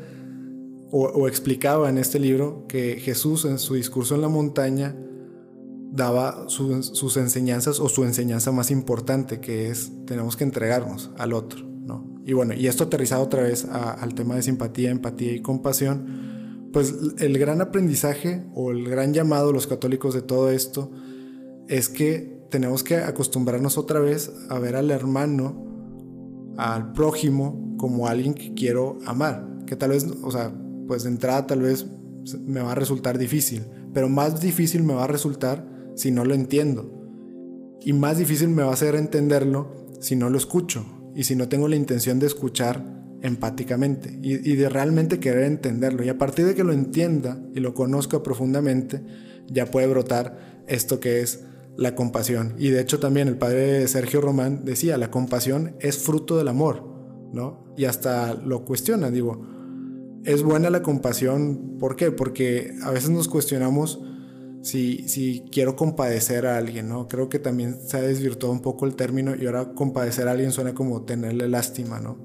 o, 0.92 1.28
explicaba 1.28 1.88
en 1.88 1.98
este 1.98 2.18
libro 2.18 2.66
que 2.66 2.96
Jesús 2.96 3.44
en 3.44 3.58
su 3.58 3.74
discurso 3.74 4.16
en 4.16 4.22
la 4.22 4.28
montaña 4.28 4.96
daba 5.92 6.48
sus 6.48 7.16
enseñanzas 7.16 7.80
o 7.80 7.88
su 7.88 8.04
enseñanza 8.04 8.52
más 8.52 8.70
importante, 8.70 9.40
que 9.40 9.68
es 9.68 9.92
tenemos 10.06 10.36
que 10.36 10.44
entregarnos 10.44 11.10
al 11.16 11.32
otro. 11.32 11.70
Y 12.26 12.32
bueno, 12.32 12.54
y 12.54 12.66
esto 12.66 12.84
aterrizado 12.84 13.22
otra 13.24 13.42
vez 13.42 13.64
al 13.64 14.14
tema 14.14 14.36
de 14.36 14.42
simpatía, 14.42 14.90
empatía 14.90 15.32
y 15.32 15.40
compasión, 15.40 16.68
pues 16.72 16.94
el 17.18 17.38
gran 17.38 17.60
aprendizaje 17.60 18.44
o 18.54 18.70
el 18.70 18.88
gran 18.88 19.12
llamado 19.12 19.48
de 19.48 19.54
los 19.54 19.66
católicos 19.66 20.14
de 20.14 20.22
todo 20.22 20.50
esto 20.50 20.92
es 21.66 21.88
que 21.88 22.39
tenemos 22.50 22.82
que 22.82 22.96
acostumbrarnos 22.96 23.78
otra 23.78 24.00
vez 24.00 24.32
a 24.48 24.58
ver 24.58 24.76
al 24.76 24.90
hermano, 24.90 26.54
al 26.56 26.92
prójimo, 26.92 27.76
como 27.78 28.08
alguien 28.08 28.34
que 28.34 28.52
quiero 28.54 28.98
amar. 29.06 29.48
Que 29.66 29.76
tal 29.76 29.90
vez, 29.90 30.06
o 30.22 30.30
sea, 30.30 30.52
pues 30.86 31.04
de 31.04 31.10
entrada 31.10 31.46
tal 31.46 31.62
vez 31.62 31.86
me 32.44 32.60
va 32.60 32.72
a 32.72 32.74
resultar 32.74 33.18
difícil, 33.18 33.64
pero 33.94 34.08
más 34.08 34.40
difícil 34.40 34.82
me 34.82 34.94
va 34.94 35.04
a 35.04 35.08
resultar 35.08 35.66
si 35.94 36.10
no 36.10 36.24
lo 36.24 36.34
entiendo. 36.34 36.92
Y 37.80 37.92
más 37.92 38.18
difícil 38.18 38.48
me 38.48 38.62
va 38.62 38.70
a 38.70 38.74
hacer 38.74 38.94
entenderlo 38.94 39.72
si 40.00 40.16
no 40.16 40.28
lo 40.28 40.36
escucho 40.36 40.84
y 41.14 41.24
si 41.24 41.36
no 41.36 41.48
tengo 41.48 41.68
la 41.68 41.76
intención 41.76 42.18
de 42.18 42.26
escuchar 42.26 42.84
empáticamente 43.22 44.18
y, 44.22 44.56
de 44.56 44.68
realmente 44.68 45.20
querer 45.20 45.44
entenderlo. 45.44 46.04
Y 46.04 46.08
a 46.08 46.18
partir 46.18 46.46
de 46.46 46.54
que 46.54 46.64
lo 46.64 46.72
entienda 46.72 47.40
y 47.54 47.60
lo 47.60 47.74
conozca 47.74 48.22
profundamente, 48.22 49.02
ya 49.46 49.66
puede 49.66 49.86
brotar 49.86 50.62
esto 50.66 51.00
que 51.00 51.20
es 51.20 51.44
la 51.80 51.94
compasión. 51.94 52.54
Y 52.58 52.68
de 52.68 52.80
hecho 52.82 53.00
también 53.00 53.26
el 53.26 53.38
padre 53.38 53.88
Sergio 53.88 54.20
Román 54.20 54.66
decía, 54.66 54.98
la 54.98 55.10
compasión 55.10 55.76
es 55.80 55.96
fruto 55.96 56.36
del 56.36 56.48
amor, 56.48 56.84
¿no? 57.32 57.64
Y 57.74 57.86
hasta 57.86 58.34
lo 58.34 58.66
cuestiona, 58.66 59.10
digo, 59.10 59.40
es 60.24 60.42
buena 60.42 60.68
la 60.68 60.82
compasión, 60.82 61.78
¿por 61.78 61.96
qué? 61.96 62.10
Porque 62.10 62.74
a 62.82 62.90
veces 62.90 63.08
nos 63.08 63.28
cuestionamos 63.28 63.98
si, 64.60 65.08
si 65.08 65.46
quiero 65.50 65.74
compadecer 65.74 66.46
a 66.46 66.58
alguien, 66.58 66.86
¿no? 66.86 67.08
Creo 67.08 67.30
que 67.30 67.38
también 67.38 67.78
se 67.80 67.96
ha 67.96 68.02
desvirtuado 68.02 68.52
un 68.52 68.60
poco 68.60 68.84
el 68.84 68.94
término 68.94 69.34
y 69.34 69.46
ahora 69.46 69.72
compadecer 69.72 70.28
a 70.28 70.32
alguien 70.32 70.52
suena 70.52 70.74
como 70.74 71.04
tenerle 71.04 71.48
lástima, 71.48 71.98
¿no? 71.98 72.18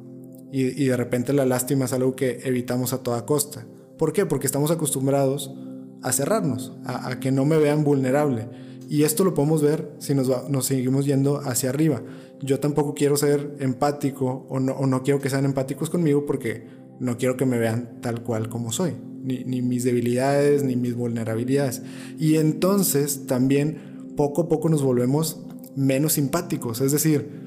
Y, 0.51 0.83
y 0.83 0.87
de 0.87 0.97
repente 0.97 1.31
la 1.31 1.45
lástima 1.45 1.85
es 1.85 1.93
algo 1.93 2.13
que 2.13 2.41
evitamos 2.43 2.91
a 2.91 3.03
toda 3.03 3.25
costa. 3.25 3.65
¿Por 3.97 4.11
qué? 4.11 4.25
Porque 4.25 4.47
estamos 4.47 4.69
acostumbrados 4.69 5.55
a 6.01 6.11
cerrarnos, 6.11 6.73
a, 6.85 7.19
que 7.19 7.31
no 7.31 7.45
me 7.45 7.57
vean 7.57 7.83
vulnerable. 7.83 8.47
Y 8.89 9.03
esto 9.03 9.23
lo 9.23 9.33
podemos 9.33 9.61
ver 9.61 9.91
si 9.99 10.13
nos, 10.13 10.29
seguimos 10.65 11.05
yendo 11.05 11.39
hacia 11.39 11.69
arriba. 11.69 12.01
Yo 12.41 12.59
tampoco 12.59 12.93
quiero 12.93 13.17
ser 13.17 13.55
empático 13.59 14.45
o 14.49 14.59
no, 14.59 15.03
quiero 15.03 15.19
que 15.19 15.29
sean 15.29 15.45
empáticos 15.45 15.89
conmigo 15.89 16.25
porque 16.25 16.67
no 16.99 17.17
quiero 17.17 17.37
que 17.37 17.45
me 17.45 17.57
vean 17.57 17.99
tal 18.01 18.23
cual 18.23 18.49
como 18.49 18.71
soy 18.71 18.93
ni, 19.23 19.61
mis 19.61 19.83
debilidades, 19.83 20.63
ni 20.63 20.75
mis 20.75 20.95
vulnerabilidades. 20.95 21.81
Y 22.19 22.35
entonces 22.35 23.25
también 23.25 24.13
poco 24.15 24.43
a 24.43 24.49
poco 24.49 24.69
nos 24.69 24.83
volvemos 24.83 25.41
menos 25.75 26.13
simpáticos, 26.13 26.79
es 26.79 26.93
decir, 26.93 27.43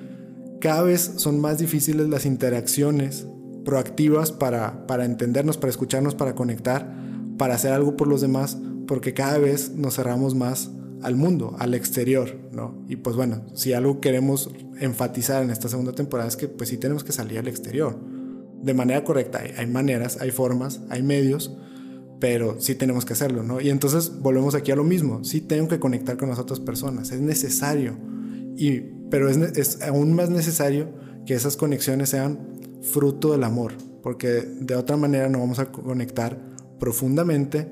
cada 0.60 0.82
vez 0.82 1.12
son 1.16 1.40
más 1.40 1.58
difíciles 1.58 2.08
las 2.08 2.26
interacciones 2.26 3.26
proactivas 3.64 4.32
para 4.32 5.04
entendernos, 5.04 5.56
para 5.56 5.70
escucharnos, 5.70 6.14
para 6.14 6.34
conectar, 6.34 6.94
para 7.38 7.54
hacer 7.54 7.72
algo 7.72 7.96
por 7.96 8.08
los 8.08 8.20
demás, 8.20 8.58
porque 8.86 9.14
cada 9.14 9.38
vez 9.38 9.70
nos 9.74 9.94
cerramos 9.96 10.34
más 10.34 10.70
al 11.02 11.16
mundo, 11.16 11.54
al 11.58 11.74
exterior, 11.74 12.36
¿no? 12.52 12.84
Y 12.88 12.96
pues 12.96 13.16
bueno, 13.16 13.42
si 13.54 13.72
algo 13.72 14.00
queremos 14.00 14.50
enfatizar 14.80 15.42
en 15.42 15.50
esta 15.50 15.68
segunda 15.68 15.92
temporada 15.92 16.28
es 16.28 16.36
que 16.36 16.48
pues 16.48 16.68
sí 16.68 16.76
tenemos 16.76 17.04
que 17.04 17.12
salir 17.12 17.38
al 17.38 17.48
exterior, 17.48 17.98
de 18.62 18.74
manera 18.74 19.04
correcta. 19.04 19.40
Hay, 19.56 19.66
maneras, 19.66 20.18
hay 20.20 20.30
formas, 20.30 20.80
hay 20.88 21.02
medios, 21.02 21.56
pero 22.20 22.60
sí 22.60 22.74
tenemos 22.74 23.04
que 23.04 23.12
hacerlo, 23.12 23.42
¿no? 23.42 23.60
Y 23.60 23.70
entonces 23.70 24.20
volvemos 24.20 24.54
aquí 24.54 24.72
a 24.72 24.76
lo 24.76 24.84
mismo, 24.84 25.24
sí 25.24 25.40
tengo 25.40 25.68
que 25.68 25.78
conectar 25.78 26.16
con 26.16 26.28
las 26.28 26.38
otras 26.38 26.60
personas, 26.60 27.12
es 27.12 27.20
necesario, 27.20 27.96
y, 28.56 28.80
pero 29.10 29.28
es, 29.28 29.36
es 29.36 29.82
aún 29.82 30.14
más 30.14 30.30
necesario 30.30 30.88
que 31.26 31.34
esas 31.34 31.56
conexiones 31.56 32.08
sean 32.08 32.38
fruto 32.82 33.32
del 33.32 33.44
amor, 33.44 33.74
porque 34.02 34.28
de 34.60 34.74
otra 34.74 34.96
manera 34.96 35.28
no 35.28 35.38
vamos 35.38 35.58
a 35.58 35.70
conectar 35.70 36.38
profundamente 36.78 37.68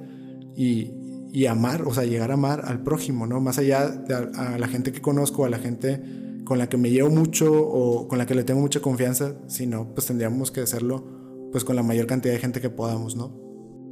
y, 0.57 0.93
y 1.37 1.45
amar, 1.45 1.83
o 1.83 1.93
sea, 1.93 2.05
llegar 2.05 2.31
a 2.31 2.35
amar 2.35 2.63
al 2.65 2.83
prójimo, 2.83 3.27
¿no? 3.27 3.43
Más 3.43 3.59
allá 3.59 3.89
de 3.89 4.15
a, 4.15 4.57
la 4.57 4.69
gente 4.69 4.91
que 4.91 5.03
conozco, 5.03 5.45
a 5.45 5.51
la 5.51 5.59
gente 5.59 6.03
con 6.47 6.57
la 6.57 6.71
que 6.71 6.79
me 6.79 6.89
llevo 6.89 7.11
mucho 7.11 7.53
o 7.53 8.09
con 8.09 8.17
la 8.17 8.25
que 8.25 8.35
le 8.35 8.43
tengo 8.43 8.63
mucha 8.63 8.81
confianza, 8.81 9.37
sino 9.47 9.93
pues 9.93 10.07
tendríamos 10.07 10.51
que 10.51 10.63
hacerlo 10.63 11.05
pues 11.53 11.63
con 11.63 11.77
la 11.77 11.83
mayor 11.83 12.07
cantidad 12.07 12.33
de 12.33 12.41
gente 12.41 12.63
que 12.63 12.71
podamos, 12.71 13.17
¿no? 13.17 13.39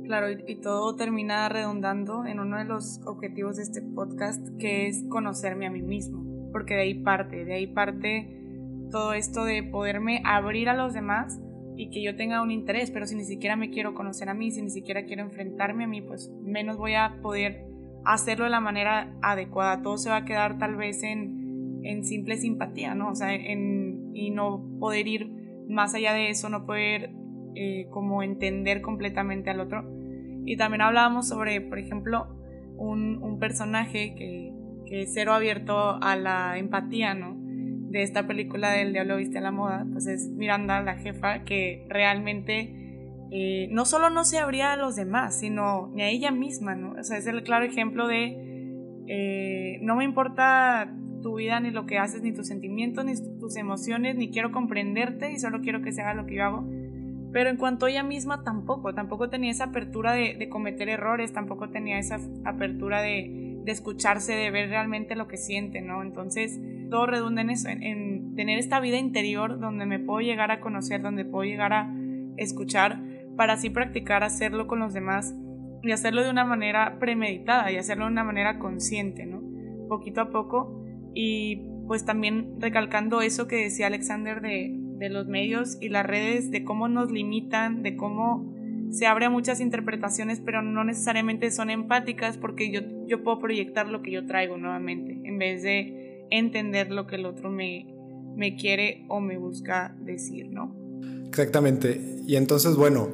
Claro, 0.05 0.29
y, 0.31 0.59
todo 0.63 0.97
termina 0.97 1.47
redundando 1.51 2.25
en 2.25 2.41
uno 2.41 2.57
de 2.57 2.65
los 2.65 3.03
objetivos 3.05 3.57
de 3.59 3.65
este 3.65 3.83
podcast, 3.83 4.49
que 4.59 4.89
es 4.89 5.05
conocerme 5.11 5.67
a 5.67 5.71
mí 5.71 5.83
mismo. 5.83 6.25
porque 6.51 6.73
de 6.73 6.81
ahí 6.81 6.95
parte, 6.95 7.45
de 7.45 7.53
ahí 7.53 7.67
parte 7.67 8.41
todo 8.91 9.13
esto 9.13 9.45
de 9.45 9.65
poderme 9.65 10.23
abrir 10.25 10.71
a 10.71 10.75
los 10.75 10.95
demás 10.95 11.39
y 11.76 11.90
que 11.90 12.02
yo 12.02 12.16
tenga 12.16 12.43
un 12.43 12.50
interés, 12.50 12.90
pero 12.90 13.07
si 13.07 13.16
ni 13.16 13.25
siquiera 13.25 13.57
me 13.57 13.71
quiero 13.71 13.95
conocer 13.95 14.28
a 14.28 14.35
mí, 14.35 14.50
si 14.50 14.62
ni 14.62 14.71
siquiera 14.71 15.04
quiero 15.04 15.23
enfrentarme 15.23 15.85
a 15.85 15.88
mí, 15.88 16.00
pues 16.02 16.33
menos 16.43 16.76
voy 16.76 16.95
a 16.95 17.19
poder 17.23 17.66
hacerlo 18.04 18.45
de 18.45 18.50
la 18.50 18.61
manera 18.61 19.14
adecuada. 19.23 19.83
Todo 19.83 19.99
se 19.99 20.11
va 20.11 20.19
a 20.19 20.25
quedar 20.25 20.59
tal 20.59 20.76
vez 20.76 21.02
en, 21.02 21.81
en 21.83 22.04
simple 22.04 22.37
simpatía, 22.37 22.95
¿no? 22.95 23.11
O 23.11 23.14
sea, 23.14 23.35
en, 23.35 24.11
y 24.14 24.31
no 24.31 24.64
poder 24.78 25.09
ir 25.09 25.31
más 25.69 25.95
allá 25.95 26.12
de 26.12 26.31
eso, 26.31 26.49
no 26.49 26.66
poder 26.66 27.11
eh, 27.54 27.87
como 27.90 28.23
entender 28.23 28.81
completamente 28.81 29.50
al 29.50 29.61
otro. 29.61 29.85
Y 30.47 30.57
también 30.57 30.83
hablábamos 30.83 31.28
sobre, 31.28 31.61
por 31.61 31.78
ejemplo, 31.78 32.37
un, 32.76 33.23
un 33.23 33.38
personaje 33.38 34.14
que, 34.14 34.52
que 34.87 35.02
es 35.02 35.14
cero 35.14 35.33
abierto 35.33 35.99
a 36.02 36.16
la 36.16 36.59
empatía, 36.59 37.14
¿no? 37.14 37.44
De 37.95 38.03
esta 38.03 38.27
película 38.27 38.73
del 38.73 38.93
Diablo 38.93 39.17
Viste 39.17 39.39
a 39.39 39.41
la 39.41 39.53
Moda, 39.53 39.87
pues 39.93 40.09
es 40.09 40.29
Miranda, 40.29 40.81
la 40.81 40.97
jefa, 40.97 41.45
que 41.45 41.87
realmente 41.89 43.29
eh, 43.31 43.69
no 43.71 43.85
solo 43.85 44.11
no 44.11 44.25
se 44.25 44.39
abría 44.39 44.73
a 44.73 44.77
los 44.77 44.97
demás, 44.97 45.39
sino 45.39 45.93
ni 45.95 46.03
a 46.03 46.09
ella 46.09 46.33
misma, 46.33 46.75
¿no? 46.75 46.97
O 46.99 47.05
sea, 47.05 47.19
es 47.19 47.27
el 47.29 47.45
claro 47.45 47.65
ejemplo 47.65 48.09
de 48.09 49.05
eh, 49.07 49.79
no 49.83 49.95
me 49.95 50.03
importa 50.03 50.93
tu 51.23 51.37
vida, 51.37 51.61
ni 51.61 51.71
lo 51.71 51.87
que 51.87 51.99
haces, 51.99 52.21
ni 52.21 52.33
tus 52.33 52.49
sentimientos, 52.49 53.05
ni 53.05 53.15
tus 53.39 53.55
emociones, 53.57 54.17
ni 54.17 54.29
quiero 54.29 54.51
comprenderte 54.51 55.31
y 55.31 55.39
solo 55.39 55.61
quiero 55.61 55.81
que 55.81 55.93
se 55.93 56.03
haga 56.03 56.15
lo 56.15 56.27
que 56.27 56.35
yo 56.35 56.45
hago. 56.45 56.69
Pero 57.33 57.49
en 57.49 57.57
cuanto 57.57 57.87
a 57.87 57.91
ella 57.91 58.03
misma 58.03 58.43
tampoco, 58.43 58.93
tampoco 58.93 59.31
tenía 59.31 59.53
esa 59.53 59.65
apertura 59.65 60.15
de, 60.15 60.35
de 60.35 60.49
cometer 60.49 60.89
errores, 60.89 61.33
tampoco 61.33 61.71
tenía 61.71 62.01
esa 62.01 62.19
apertura 62.45 63.03
de, 63.03 63.61
de 63.65 63.73
escucharse, 63.73 64.33
de 64.35 64.51
ver 64.51 64.69
realmente 64.69 65.15
lo 65.15 65.29
que 65.29 65.37
siente, 65.37 65.81
¿no? 65.81 66.03
Entonces, 66.03 66.61
todo 66.95 67.07
redunda 67.07 67.43
en 67.43 67.51
eso, 67.51 67.69
en, 67.69 68.37
tener 68.37 68.57
esta 68.57 68.79
vida 68.79 68.99
interior 68.99 69.59
donde 69.59 69.85
me 69.85 69.99
puedo 69.99 70.21
llegar 70.21 70.53
a 70.53 70.61
conocer, 70.61 71.03
donde 71.03 71.25
puedo 71.25 71.43
llegar 71.43 71.73
a 71.73 71.93
escuchar, 72.37 73.03
para 73.37 73.55
así 73.55 73.69
practicar 73.69 74.23
hacerlo 74.23 74.69
con 74.69 74.79
los 74.79 74.95
demás 74.95 75.35
y 75.83 75.91
hacerlo 75.91 76.23
de 76.23 76.31
una 76.31 76.45
manera 76.45 77.01
premeditada 77.01 77.73
y 77.73 77.79
hacerlo 77.79 78.05
de 78.05 78.13
una 78.13 78.23
manera 78.23 78.61
consciente, 78.61 79.27
¿no? 79.27 79.43
Poquito 79.89 80.21
a 80.21 80.31
poco 80.31 80.85
y 81.15 81.65
pues 81.89 82.05
también 82.05 82.61
recalcando 82.61 83.23
eso 83.23 83.49
que 83.49 83.57
decía 83.57 83.89
Alexander 83.89 84.41
de, 84.41 84.73
de 84.73 85.09
los 85.09 85.27
medios 85.27 85.77
y 85.81 85.89
las 85.89 86.07
redes, 86.07 86.53
de 86.53 86.63
cómo 86.63 86.87
nos 86.87 87.11
limitan, 87.11 87.83
de 87.83 87.97
cómo 87.97 88.55
se 88.91 89.09
abre 89.09 89.27
a 89.27 89.31
muchas 89.31 89.61
interpretaciones, 89.61 90.39
pero 90.39 90.63
no 90.63 90.85
necesariamente 90.85 91.51
son 91.51 91.71
empáticas 91.71 92.39
porque 92.39 92.71
yo, 92.71 92.83
yo 93.09 93.25
puedo 93.25 93.41
proyectar 93.41 93.89
lo 93.89 94.01
que 94.01 94.13
yo 94.13 94.27
traigo 94.27 94.57
nuevamente, 94.57 95.21
en 95.25 95.39
vez 95.39 95.65
de 95.65 96.03
entender 96.31 96.90
lo 96.90 97.07
que 97.07 97.16
el 97.16 97.26
otro 97.26 97.50
me, 97.50 97.95
me 98.37 98.57
quiere 98.57 99.04
o 99.09 99.21
me 99.21 99.38
busca 99.38 99.97
decir, 100.00 100.49
¿no? 100.50 100.75
Exactamente. 101.28 102.21
Y 102.26 102.37
entonces, 102.37 102.76
bueno, 102.76 103.09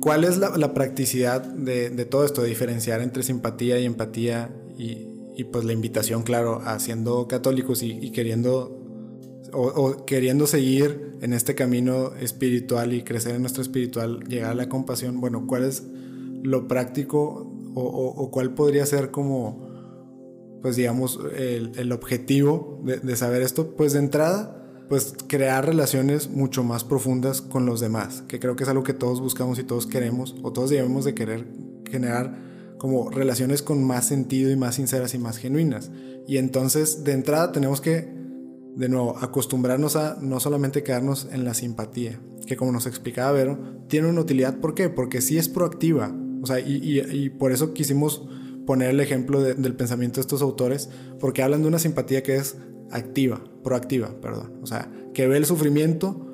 ¿cuál 0.00 0.24
es 0.24 0.38
la, 0.38 0.74
practicidad 0.74 1.42
de, 1.42 1.90
todo 2.04 2.24
esto, 2.24 2.42
de 2.42 2.48
diferenciar 2.48 3.00
entre 3.00 3.22
simpatía 3.22 3.78
y 3.78 3.84
empatía 3.84 4.54
y, 4.76 5.44
pues 5.52 5.64
la 5.64 5.72
invitación, 5.72 6.22
claro, 6.22 6.60
a 6.64 6.78
siendo 6.78 7.28
católicos 7.28 7.82
y, 7.82 8.10
queriendo 8.10 8.74
o, 9.52 10.04
queriendo 10.04 10.46
seguir 10.46 11.16
en 11.20 11.32
este 11.32 11.54
camino 11.54 12.14
espiritual 12.16 12.92
y 12.92 13.02
crecer 13.02 13.34
en 13.34 13.42
nuestro 13.42 13.62
espiritual, 13.62 14.20
llegar 14.28 14.52
a 14.52 14.54
la 14.54 14.68
compasión, 14.68 15.20
bueno, 15.20 15.46
¿cuál 15.46 15.64
es 15.64 15.84
lo 16.42 16.68
práctico 16.68 17.50
o, 17.74 17.82
o 17.82 18.30
cuál 18.30 18.54
podría 18.54 18.84
ser 18.86 19.10
como 19.10 19.67
pues 20.62 20.76
digamos, 20.76 21.18
el, 21.36 21.92
objetivo 21.92 22.82
de, 22.84 23.16
saber 23.16 23.42
esto, 23.42 23.76
pues 23.76 23.92
de 23.92 24.00
entrada, 24.00 24.86
pues 24.88 25.14
crear 25.28 25.66
relaciones 25.66 26.28
mucho 26.30 26.64
más 26.64 26.84
profundas 26.84 27.42
con 27.42 27.66
los 27.66 27.80
demás, 27.80 28.22
que 28.26 28.40
creo 28.40 28.56
que 28.56 28.64
es 28.64 28.68
algo 28.68 28.82
que 28.82 28.94
todos 28.94 29.20
buscamos 29.20 29.58
y 29.58 29.64
todos 29.64 29.86
queremos, 29.86 30.34
o 30.42 30.52
todos 30.52 30.70
debemos 30.70 31.04
de 31.04 31.14
querer 31.14 31.46
generar 31.88 32.48
como 32.78 33.10
relaciones 33.10 33.62
con 33.62 33.84
más 33.84 34.06
sentido 34.06 34.50
y 34.50 34.56
más 34.56 34.76
sinceras 34.76 35.14
y 35.14 35.18
más 35.18 35.36
genuinas. 35.36 35.90
Y 36.26 36.38
entonces, 36.38 37.04
de 37.04 37.12
entrada, 37.12 37.50
tenemos 37.52 37.80
que, 37.80 38.08
de 38.76 38.88
nuevo, 38.88 39.16
acostumbrarnos 39.18 39.96
a 39.96 40.18
no 40.20 40.38
solamente 40.40 40.82
quedarnos 40.82 41.28
en 41.32 41.44
la 41.44 41.54
simpatía, 41.54 42.20
que 42.46 42.56
como 42.56 42.72
nos 42.72 42.86
explicaba 42.86 43.32
Vero, 43.32 43.58
tiene 43.88 44.08
una 44.08 44.20
utilidad, 44.20 44.58
¿por 44.58 44.74
qué? 44.74 44.88
Porque 44.88 45.20
sí 45.20 45.38
es 45.38 45.48
proactiva, 45.48 46.14
o 46.42 46.46
sea, 46.46 46.60
y, 46.60 47.00
y 47.00 47.30
por 47.30 47.52
eso 47.52 47.74
quisimos 47.74 48.28
poner 48.68 48.90
el 48.90 49.00
ejemplo 49.00 49.40
del 49.40 49.74
pensamiento 49.76 50.16
de 50.16 50.20
estos 50.20 50.42
autores, 50.42 50.90
porque 51.18 51.42
hablan 51.42 51.62
de 51.62 51.68
una 51.68 51.78
simpatía 51.78 52.22
que 52.22 52.36
es 52.36 52.58
activa, 52.90 53.42
proactiva, 53.64 54.20
perdón. 54.20 54.60
O 54.62 54.66
sea, 54.66 54.92
que 55.14 55.26
ve 55.26 55.38
el 55.38 55.46
sufrimiento 55.46 56.26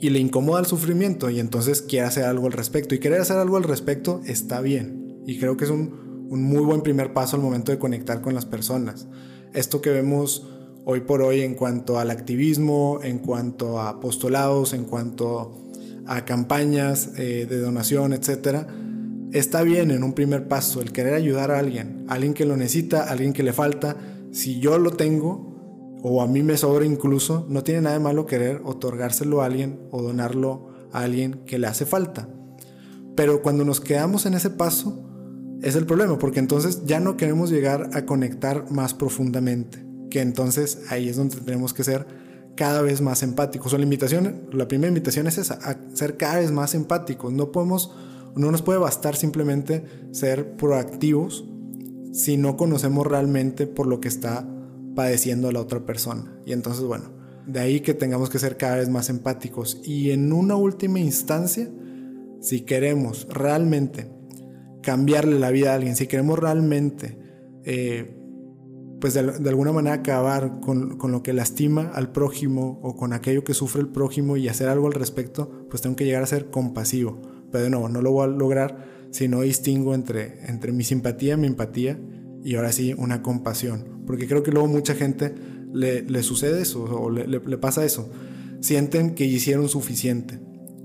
y 0.00 0.10
le 0.10 0.18
incomoda 0.18 0.58
el 0.58 0.66
sufrimiento 0.66 1.30
y 1.30 1.38
entonces 1.38 1.82
quiere 1.82 2.08
hacer 2.08 2.24
algo 2.24 2.46
al 2.46 2.52
respecto. 2.54 2.96
Y 2.96 2.98
querer 2.98 3.20
hacer 3.20 3.36
algo 3.36 3.56
al 3.56 3.62
respecto 3.62 4.20
está 4.26 4.60
bien. 4.60 5.22
Y 5.28 5.38
creo 5.38 5.56
que 5.56 5.62
es 5.62 5.70
un, 5.70 6.26
muy 6.28 6.64
buen 6.64 6.80
primer 6.80 7.12
paso 7.12 7.36
al 7.36 7.42
momento 7.42 7.70
de 7.70 7.78
conectar 7.78 8.20
con 8.20 8.34
las 8.34 8.46
personas. 8.46 9.06
Esto 9.54 9.80
que 9.80 9.90
vemos 9.90 10.44
hoy 10.86 11.02
por 11.02 11.22
hoy 11.22 11.42
en 11.42 11.54
cuanto 11.54 12.00
al 12.00 12.10
activismo, 12.10 12.98
en 13.04 13.20
cuanto 13.20 13.78
a 13.78 13.90
apostolados, 13.90 14.72
en 14.72 14.86
cuanto 14.86 15.70
a 16.04 16.24
campañas 16.24 17.12
eh, 17.16 17.46
de 17.48 17.60
donación, 17.60 18.12
etcétera, 18.12 18.66
Está 19.36 19.62
bien 19.62 19.90
en 19.90 20.02
un 20.02 20.14
primer 20.14 20.48
paso 20.48 20.80
el 20.80 20.92
querer 20.92 21.12
ayudar 21.12 21.50
a 21.50 21.58
alguien, 21.58 22.06
alguien 22.08 22.32
que 22.32 22.46
lo 22.46 22.56
necesita, 22.56 23.02
alguien 23.02 23.34
que 23.34 23.42
le 23.42 23.52
falta. 23.52 23.94
Si 24.32 24.60
yo 24.60 24.78
lo 24.78 24.92
tengo, 24.92 25.98
o 26.02 26.22
a 26.22 26.26
mí 26.26 26.42
me 26.42 26.56
sobra 26.56 26.86
incluso, 26.86 27.44
no 27.50 27.62
tiene 27.62 27.82
nada 27.82 27.98
de 27.98 28.02
malo 28.02 28.24
querer 28.24 28.62
otorgárselo 28.64 29.42
a 29.42 29.44
alguien 29.44 29.78
o 29.90 30.00
donarlo 30.00 30.70
a 30.90 31.00
alguien 31.00 31.42
que 31.44 31.58
le 31.58 31.66
hace 31.66 31.84
falta. 31.84 32.30
Pero 33.14 33.42
cuando 33.42 33.66
nos 33.66 33.82
quedamos 33.82 34.24
en 34.24 34.32
ese 34.32 34.48
paso, 34.48 35.06
es 35.60 35.76
el 35.76 35.84
problema, 35.84 36.18
porque 36.18 36.38
entonces 36.40 36.86
ya 36.86 36.98
no 36.98 37.18
queremos 37.18 37.50
llegar 37.50 37.90
a 37.92 38.06
conectar 38.06 38.70
más 38.70 38.94
profundamente, 38.94 39.84
que 40.08 40.22
entonces 40.22 40.78
ahí 40.88 41.10
es 41.10 41.18
donde 41.18 41.36
tenemos 41.36 41.74
que 41.74 41.84
ser 41.84 42.06
cada 42.56 42.80
vez 42.80 43.02
más 43.02 43.22
empáticos. 43.22 43.74
O 43.74 43.76
la 43.76 43.84
invitación, 43.84 44.48
la 44.50 44.66
primera 44.66 44.88
invitación 44.88 45.26
es 45.26 45.36
esa, 45.36 45.58
a 45.62 45.76
ser 45.94 46.16
cada 46.16 46.38
vez 46.38 46.52
más 46.52 46.74
empáticos. 46.74 47.34
No 47.34 47.52
podemos 47.52 47.92
no 48.36 48.50
nos 48.50 48.62
puede 48.62 48.78
bastar 48.78 49.16
simplemente 49.16 49.84
ser 50.12 50.56
proactivos 50.56 51.48
si 52.12 52.36
no 52.36 52.56
conocemos 52.56 53.06
realmente 53.06 53.66
por 53.66 53.86
lo 53.86 54.00
que 54.00 54.08
está 54.08 54.48
padeciendo 54.94 55.50
la 55.52 55.60
otra 55.60 55.84
persona. 55.84 56.38
Y 56.46 56.52
entonces, 56.52 56.84
bueno, 56.84 57.12
de 57.46 57.60
ahí 57.60 57.80
que 57.80 57.94
tengamos 57.94 58.30
que 58.30 58.38
ser 58.38 58.56
cada 58.56 58.76
vez 58.76 58.88
más 58.88 59.10
empáticos. 59.10 59.80
Y 59.84 60.10
en 60.10 60.32
una 60.32 60.56
última 60.56 60.98
instancia, 60.98 61.70
si 62.40 62.62
queremos 62.62 63.26
realmente 63.30 64.10
cambiarle 64.82 65.38
la 65.38 65.50
vida 65.50 65.72
a 65.72 65.74
alguien, 65.74 65.96
si 65.96 66.06
queremos 66.06 66.38
realmente, 66.38 67.18
eh, 67.64 68.16
pues 69.00 69.14
de, 69.14 69.20
alguna 69.20 69.72
manera 69.72 69.96
acabar 69.96 70.60
con, 70.60 70.96
con, 70.96 71.12
lo 71.12 71.22
que 71.22 71.32
lastima 71.32 71.90
al 71.94 72.12
prójimo 72.12 72.80
o 72.82 72.96
con 72.96 73.12
aquello 73.12 73.44
que 73.44 73.52
sufre 73.52 73.82
el 73.82 73.88
prójimo 73.88 74.36
y 74.36 74.48
hacer 74.48 74.68
algo 74.68 74.86
al 74.86 74.94
respecto, 74.94 75.66
pues 75.68 75.82
tengo 75.82 75.96
que 75.96 76.04
llegar 76.04 76.22
a 76.22 76.26
ser 76.26 76.50
compasivo 76.50 77.20
pero 77.56 77.64
de 77.64 77.70
nuevo, 77.70 77.88
no 77.88 78.02
lo 78.02 78.12
voy 78.12 78.24
a 78.24 78.26
lograr 78.26 79.08
si 79.12 79.28
no 79.28 79.40
distingo 79.40 79.94
entre, 79.94 80.44
entre 80.46 80.72
mi 80.72 80.84
simpatía, 80.84 81.38
mi 81.38 81.46
empatía 81.46 81.98
y 82.44 82.54
ahora 82.54 82.70
sí 82.70 82.94
una 82.98 83.22
compasión. 83.22 84.02
Porque 84.06 84.28
creo 84.28 84.42
que 84.42 84.50
luego 84.50 84.68
mucha 84.68 84.94
gente 84.94 85.34
le, 85.72 86.02
le 86.02 86.22
sucede 86.22 86.60
eso 86.60 86.84
o 86.84 87.08
le, 87.08 87.40
pasa 87.56 87.82
eso. 87.86 88.10
Sienten 88.60 89.14
que 89.14 89.24
hicieron 89.24 89.70
suficiente. 89.70 90.38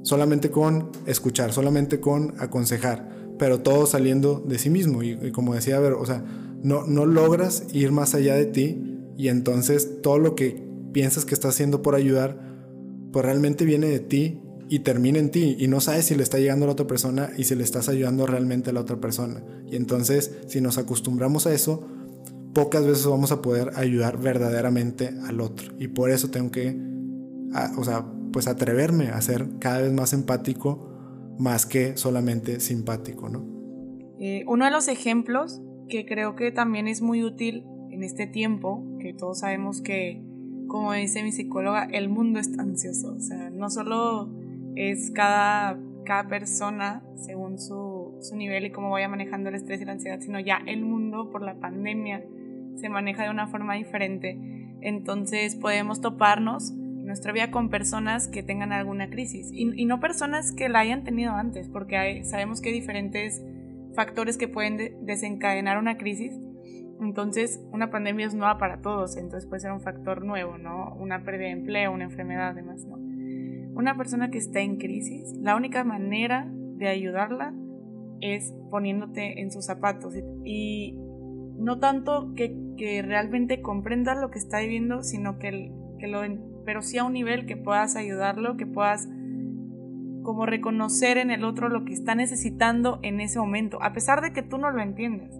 Solamente 0.03 0.49
con 0.49 0.91
escuchar, 1.07 1.51
solamente 1.51 1.99
con 1.99 2.35
aconsejar, 2.39 3.09
pero 3.37 3.59
todo 3.59 3.85
saliendo 3.85 4.39
de 4.39 4.57
sí 4.57 4.69
mismo. 4.69 5.03
Y, 5.03 5.33
como 5.33 5.53
decía, 5.53 5.75
a 5.75 5.81
ver, 5.81 5.91
o 5.91 6.05
sea, 6.05 6.23
no, 6.63 6.87
no 6.87 7.05
logras 7.05 7.65
ir 7.73 7.91
más 7.91 8.15
allá 8.15 8.35
de 8.35 8.45
ti 8.45 8.81
y 9.17 9.27
entonces 9.27 10.01
todo 10.01 10.19
lo 10.19 10.35
que 10.35 10.65
piensas 10.93 11.25
que 11.25 11.33
estás 11.33 11.53
haciendo 11.53 11.81
por 11.81 11.95
ayudar, 11.95 12.39
pues 13.11 13.25
realmente 13.25 13.65
viene 13.65 13.87
de 13.87 13.99
ti 13.99 14.41
y 14.71 14.79
termina 14.79 15.19
en 15.19 15.31
ti 15.31 15.57
y 15.59 15.67
no 15.67 15.81
sabes 15.81 16.05
si 16.05 16.15
le 16.15 16.23
está 16.23 16.39
llegando 16.39 16.63
a 16.63 16.67
la 16.67 16.71
otra 16.71 16.87
persona 16.87 17.29
y 17.37 17.43
si 17.43 17.55
le 17.55 17.63
estás 17.63 17.89
ayudando 17.89 18.25
realmente 18.25 18.69
a 18.69 18.73
la 18.73 18.79
otra 18.79 19.01
persona. 19.01 19.43
Y 19.69 19.75
entonces, 19.75 20.39
si 20.47 20.61
nos 20.61 20.77
acostumbramos 20.77 21.45
a 21.45 21.53
eso, 21.53 21.85
pocas 22.53 22.85
veces 22.85 23.05
vamos 23.05 23.33
a 23.33 23.41
poder 23.41 23.71
ayudar 23.75 24.17
verdaderamente 24.17 25.09
al 25.27 25.41
otro. 25.41 25.73
Y 25.77 25.89
por 25.89 26.09
eso 26.09 26.31
tengo 26.31 26.51
que, 26.51 26.79
o 27.77 27.83
sea, 27.83 28.05
pues 28.31 28.47
atreverme 28.47 29.09
a 29.09 29.19
ser 29.19 29.45
cada 29.59 29.81
vez 29.81 29.91
más 29.91 30.13
empático 30.13 30.87
más 31.37 31.65
que 31.65 31.97
solamente 31.97 32.61
simpático, 32.61 33.27
¿no? 33.27 33.45
Eh, 34.21 34.45
uno 34.47 34.63
de 34.63 34.71
los 34.71 34.87
ejemplos 34.87 35.61
que 35.89 36.05
creo 36.05 36.37
que 36.37 36.53
también 36.53 36.87
es 36.87 37.01
muy 37.01 37.25
útil 37.25 37.65
en 37.89 38.03
este 38.03 38.25
tiempo, 38.25 38.85
que 39.01 39.13
todos 39.13 39.39
sabemos 39.39 39.81
que, 39.81 40.23
como 40.67 40.93
dice 40.93 41.23
mi 41.23 41.33
psicóloga, 41.33 41.83
el 41.91 42.07
mundo 42.07 42.39
está 42.39 42.61
ansioso. 42.61 43.15
O 43.15 43.19
sea, 43.19 43.49
no 43.49 43.69
solo 43.69 44.29
es 44.75 45.11
cada, 45.11 45.77
cada 46.05 46.27
persona 46.27 47.03
según 47.15 47.59
su, 47.59 48.17
su 48.21 48.35
nivel 48.35 48.65
y 48.65 48.71
cómo 48.71 48.89
vaya 48.89 49.07
manejando 49.07 49.49
el 49.49 49.55
estrés 49.55 49.81
y 49.81 49.85
la 49.85 49.93
ansiedad, 49.93 50.19
sino 50.19 50.39
ya 50.39 50.61
el 50.65 50.83
mundo 50.83 51.29
por 51.31 51.41
la 51.41 51.55
pandemia 51.55 52.23
se 52.75 52.89
maneja 52.89 53.23
de 53.23 53.29
una 53.29 53.47
forma 53.47 53.75
diferente. 53.75 54.37
Entonces 54.81 55.55
podemos 55.55 56.01
toparnos 56.01 56.71
nuestra 56.71 57.33
vida 57.33 57.51
con 57.51 57.69
personas 57.69 58.27
que 58.27 58.43
tengan 58.43 58.71
alguna 58.71 59.09
crisis 59.09 59.49
y, 59.51 59.85
no 59.85 59.99
personas 59.99 60.51
que 60.53 60.69
la 60.69 60.79
hayan 60.79 61.03
tenido 61.03 61.33
antes, 61.33 61.67
porque 61.67 62.23
sabemos 62.23 62.61
que 62.61 62.69
hay 62.69 62.75
diferentes 62.75 63.43
factores 63.95 64.37
que 64.37 64.47
pueden 64.47 65.05
desencadenar 65.05 65.77
una 65.77 65.97
crisis. 65.97 66.33
Entonces, 67.01 67.63
una 67.71 67.89
pandemia 67.89 68.27
es 68.27 68.35
nueva 68.35 68.57
para 68.57 68.81
todos, 68.81 69.17
entonces 69.17 69.47
puede 69.47 69.59
ser 69.59 69.71
un 69.71 69.81
factor 69.81 70.23
nuevo, 70.23 70.57
¿no? 70.57 70.95
Una 70.99 71.23
pérdida 71.23 71.47
de 71.47 71.53
empleo, 71.53 71.91
una 71.91 72.03
enfermedad, 72.03 72.49
además, 72.49 72.85
¿no? 72.85 73.10
Una 73.73 73.95
persona 73.95 74.31
que 74.31 74.37
está 74.37 74.59
en 74.59 74.77
crisis, 74.77 75.33
la 75.39 75.55
única 75.55 75.83
manera 75.83 76.49
de 76.51 76.87
ayudarla 76.87 77.53
es 78.19 78.53
poniéndote 78.69 79.41
en 79.41 79.51
sus 79.51 79.65
zapatos 79.65 80.13
y, 80.43 80.95
no 81.57 81.79
tanto 81.79 82.33
que, 82.35 82.55
que, 82.77 83.01
realmente 83.01 83.61
comprendas 83.61 84.17
lo 84.19 84.31
que 84.31 84.39
está 84.39 84.59
viviendo, 84.59 85.03
sino 85.03 85.37
que, 85.37 85.71
que 85.99 86.07
lo, 86.07 86.21
pero 86.65 86.81
sí 86.81 86.97
a 86.97 87.03
un 87.03 87.13
nivel 87.13 87.45
que 87.45 87.57
puedas 87.57 87.95
ayudarlo, 87.95 88.57
que 88.57 88.65
puedas 88.65 89.07
como 90.23 90.45
reconocer 90.45 91.17
en 91.17 91.31
el 91.31 91.43
otro 91.43 91.69
lo 91.69 91.85
que 91.85 91.93
está 91.93 92.15
necesitando 92.15 92.99
en 93.01 93.19
ese 93.19 93.39
momento, 93.39 93.81
a 93.81 93.93
pesar 93.93 94.21
de 94.21 94.33
que 94.33 94.43
tú 94.43 94.57
no 94.57 94.71
lo 94.71 94.81
entiendas. 94.81 95.31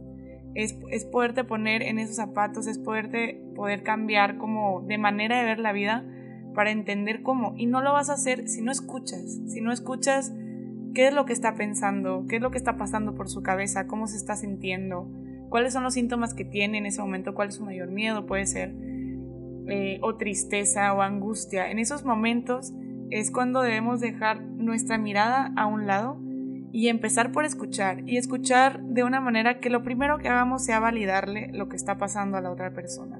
Es, 0.54 0.78
es 0.90 1.06
poderte 1.06 1.44
poner 1.44 1.82
en 1.82 1.98
esos 1.98 2.18
zapatos, 2.18 2.68
es 2.68 2.78
poderte 2.78 3.42
poder 3.56 3.84
cambiar 3.84 4.38
como 4.38 4.82
de 4.82 4.98
manera 4.98 5.38
de 5.38 5.46
ver 5.46 5.60
la 5.60 5.72
vida 5.72 6.04
para 6.54 6.72
entender 6.72 7.22
cómo. 7.22 7.54
Y 7.58 7.66
no 7.66 7.82
lo 7.82 7.94
vas 7.94 8.10
a 8.10 8.14
hacer 8.14 8.48
si 8.48 8.62
no 8.62 8.72
escuchas, 8.72 9.40
si 9.48 9.62
no 9.62 9.72
escuchas 9.72 10.34
qué 10.94 11.08
es 11.08 11.14
lo 11.14 11.26
que 11.26 11.34
está 11.34 11.56
pensando, 11.56 12.26
qué 12.28 12.38
es 12.38 12.42
lo 12.42 12.52
que 12.52 12.58
está 12.58 12.78
pasando 12.78 13.16
por 13.16 13.30
su 13.30 13.42
cabeza, 13.44 13.88
cómo 13.88 14.08
se 14.08 14.18
está 14.18 14.36
sintiendo, 14.36 15.10
cuáles 15.50 15.74
son 15.74 15.84
los 15.84 15.94
síntomas 15.94 16.34
que 16.34 16.46
tiene 16.46 16.78
en 16.78 16.86
ese 16.86 17.02
momento, 17.02 17.34
cuál 17.34 17.50
es 17.50 17.56
su 17.56 17.66
mayor 17.66 17.90
miedo, 17.92 18.26
puede 18.26 18.46
ser, 18.46 18.74
eh, 19.68 20.00
o 20.02 20.16
tristeza 20.16 20.94
o 20.94 21.02
angustia. 21.02 21.72
En 21.72 21.80
esos 21.80 22.04
momentos 22.04 22.74
es 23.10 23.32
cuando 23.32 23.62
debemos 23.62 24.00
dejar 24.00 24.42
nuestra 24.42 24.98
mirada 24.98 25.54
a 25.56 25.66
un 25.66 25.88
lado 25.88 26.20
y 26.74 26.88
empezar 26.88 27.32
por 27.32 27.46
escuchar 27.46 28.08
y 28.08 28.18
escuchar 28.18 28.82
de 28.82 29.04
una 29.04 29.20
manera 29.20 29.60
que 29.60 29.70
lo 29.70 29.84
primero 29.84 30.18
que 30.18 30.30
hagamos 30.30 30.64
sea 30.64 30.80
validarle 30.80 31.50
lo 31.54 31.68
que 31.68 31.76
está 31.76 31.98
pasando 31.98 32.38
a 32.38 32.42
la 32.42 32.52
otra 32.52 32.74
persona. 32.74 33.20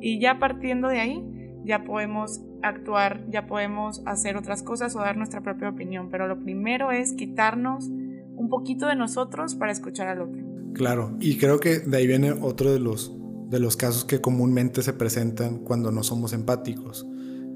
Y 0.00 0.18
ya 0.18 0.38
partiendo 0.38 0.88
de 0.88 1.00
ahí, 1.00 1.22
ya 1.64 1.84
podemos 1.84 2.42
actuar, 2.62 3.24
ya 3.30 3.46
podemos 3.46 4.02
hacer 4.06 4.36
otras 4.36 4.62
cosas 4.62 4.94
o 4.96 5.00
dar 5.00 5.16
nuestra 5.16 5.42
propia 5.42 5.68
opinión, 5.68 6.08
pero 6.10 6.28
lo 6.28 6.38
primero 6.38 6.92
es 6.92 7.12
quitarnos 7.12 7.88
un 7.88 8.48
poquito 8.48 8.86
de 8.86 8.96
nosotros 8.96 9.54
para 9.54 9.72
escuchar 9.72 10.08
al 10.08 10.22
otro. 10.22 10.42
Claro, 10.72 11.16
y 11.20 11.36
creo 11.36 11.60
que 11.60 11.80
de 11.80 11.96
ahí 11.96 12.06
viene 12.06 12.32
otro 12.32 12.72
de 12.72 12.78
los, 12.78 13.14
de 13.48 13.60
los 13.60 13.76
casos 13.76 14.04
que 14.04 14.20
comúnmente 14.20 14.82
se 14.82 14.92
presentan 14.92 15.58
cuando 15.58 15.90
no 15.90 16.02
somos 16.02 16.32
empáticos, 16.32 17.06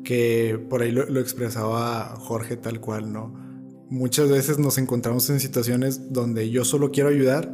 que 0.02 0.62
por 0.68 0.82
ahí 0.82 0.90
lo, 0.90 1.20
expresaba 1.20 2.16
Jorge 2.18 2.56
tal 2.56 2.80
cual, 2.80 3.12
¿no? 3.12 3.32
Muchas 3.88 4.28
veces 4.28 4.58
nos 4.58 4.78
encontramos 4.78 5.30
en 5.30 5.40
situaciones 5.40 6.12
donde 6.12 6.50
yo 6.50 6.64
solo 6.64 6.90
quiero 6.90 7.10
ayudar 7.10 7.50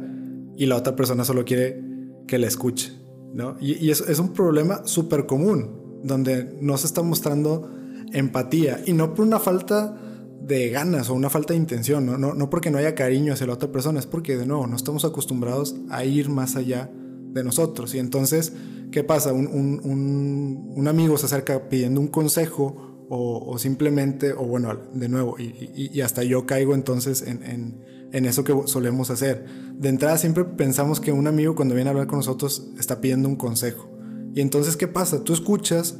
y 0.57 0.65
la 0.65 0.75
otra 0.75 0.95
persona 0.95 1.23
solo 1.23 1.45
quiere 1.45 1.81
que 2.27 2.37
la 2.37 2.47
escuche, 2.47 2.91
¿no? 3.33 3.55
Y, 3.61 3.73
y 3.85 3.91
es, 3.91 4.01
es 4.01 4.19
un 4.19 4.33
problema 4.33 4.85
súper 4.85 5.25
común, 5.25 5.80
donde 6.03 6.57
no 6.61 6.77
se 6.77 6.87
está 6.87 7.01
mostrando 7.01 7.69
empatía 8.13 8.81
y 8.85 8.93
no 8.93 9.13
por 9.13 9.25
una 9.25 9.39
falta 9.39 9.97
de 10.41 10.69
ganas 10.69 11.09
o 11.09 11.13
una 11.13 11.29
falta 11.29 11.53
de 11.53 11.59
intención, 11.59 12.05
¿no? 12.05 12.17
No, 12.17 12.49
porque 12.49 12.71
no 12.71 12.77
haya 12.77 12.95
cariño 12.95 13.33
hacia 13.33 13.47
la 13.47 13.53
otra 13.53 13.71
persona, 13.71 13.99
es 13.99 14.07
porque 14.07 14.37
de 14.37 14.45
nuevo 14.45 14.67
no 14.67 14.75
estamos 14.75 15.05
acostumbrados 15.05 15.75
a 15.89 16.03
ir 16.03 16.29
más 16.29 16.55
allá 16.55 16.89
de 17.33 17.43
nosotros. 17.43 17.93
Y 17.93 17.99
entonces, 17.99 18.53
¿qué 18.91 19.03
pasa? 19.03 19.33
Un, 19.33 20.85
amigo 20.87 21.17
se 21.17 21.27
acerca 21.27 21.69
pidiendo 21.69 22.01
un 22.01 22.07
consejo 22.07 23.05
o, 23.09 23.57
simplemente, 23.59 24.33
o 24.33 24.43
bueno, 24.45 24.75
de 24.93 25.09
nuevo, 25.09 25.35
y, 25.37 26.01
hasta 26.01 26.23
yo 26.23 26.45
caigo 26.45 26.73
entonces 26.73 27.21
en, 27.21 27.81
en, 28.11 28.25
eso 28.25 28.43
que 28.43 28.53
solemos 28.65 29.09
hacer. 29.11 29.45
De 29.75 29.89
entrada 29.89 30.17
siempre 30.17 30.43
pensamos 30.43 30.99
que 30.99 31.11
un 31.11 31.27
amigo 31.27 31.55
cuando 31.55 31.75
viene 31.75 31.89
a 31.89 31.91
hablar 31.91 32.07
con 32.07 32.19
nosotros 32.19 32.71
está 32.79 32.99
pidiendo 32.99 33.29
un 33.29 33.35
consejo. 33.35 33.90
Y 34.33 34.41
entonces, 34.41 34.77
¿qué 34.77 34.87
pasa? 34.87 35.23
Tú 35.23 35.33
escuchas, 35.33 35.97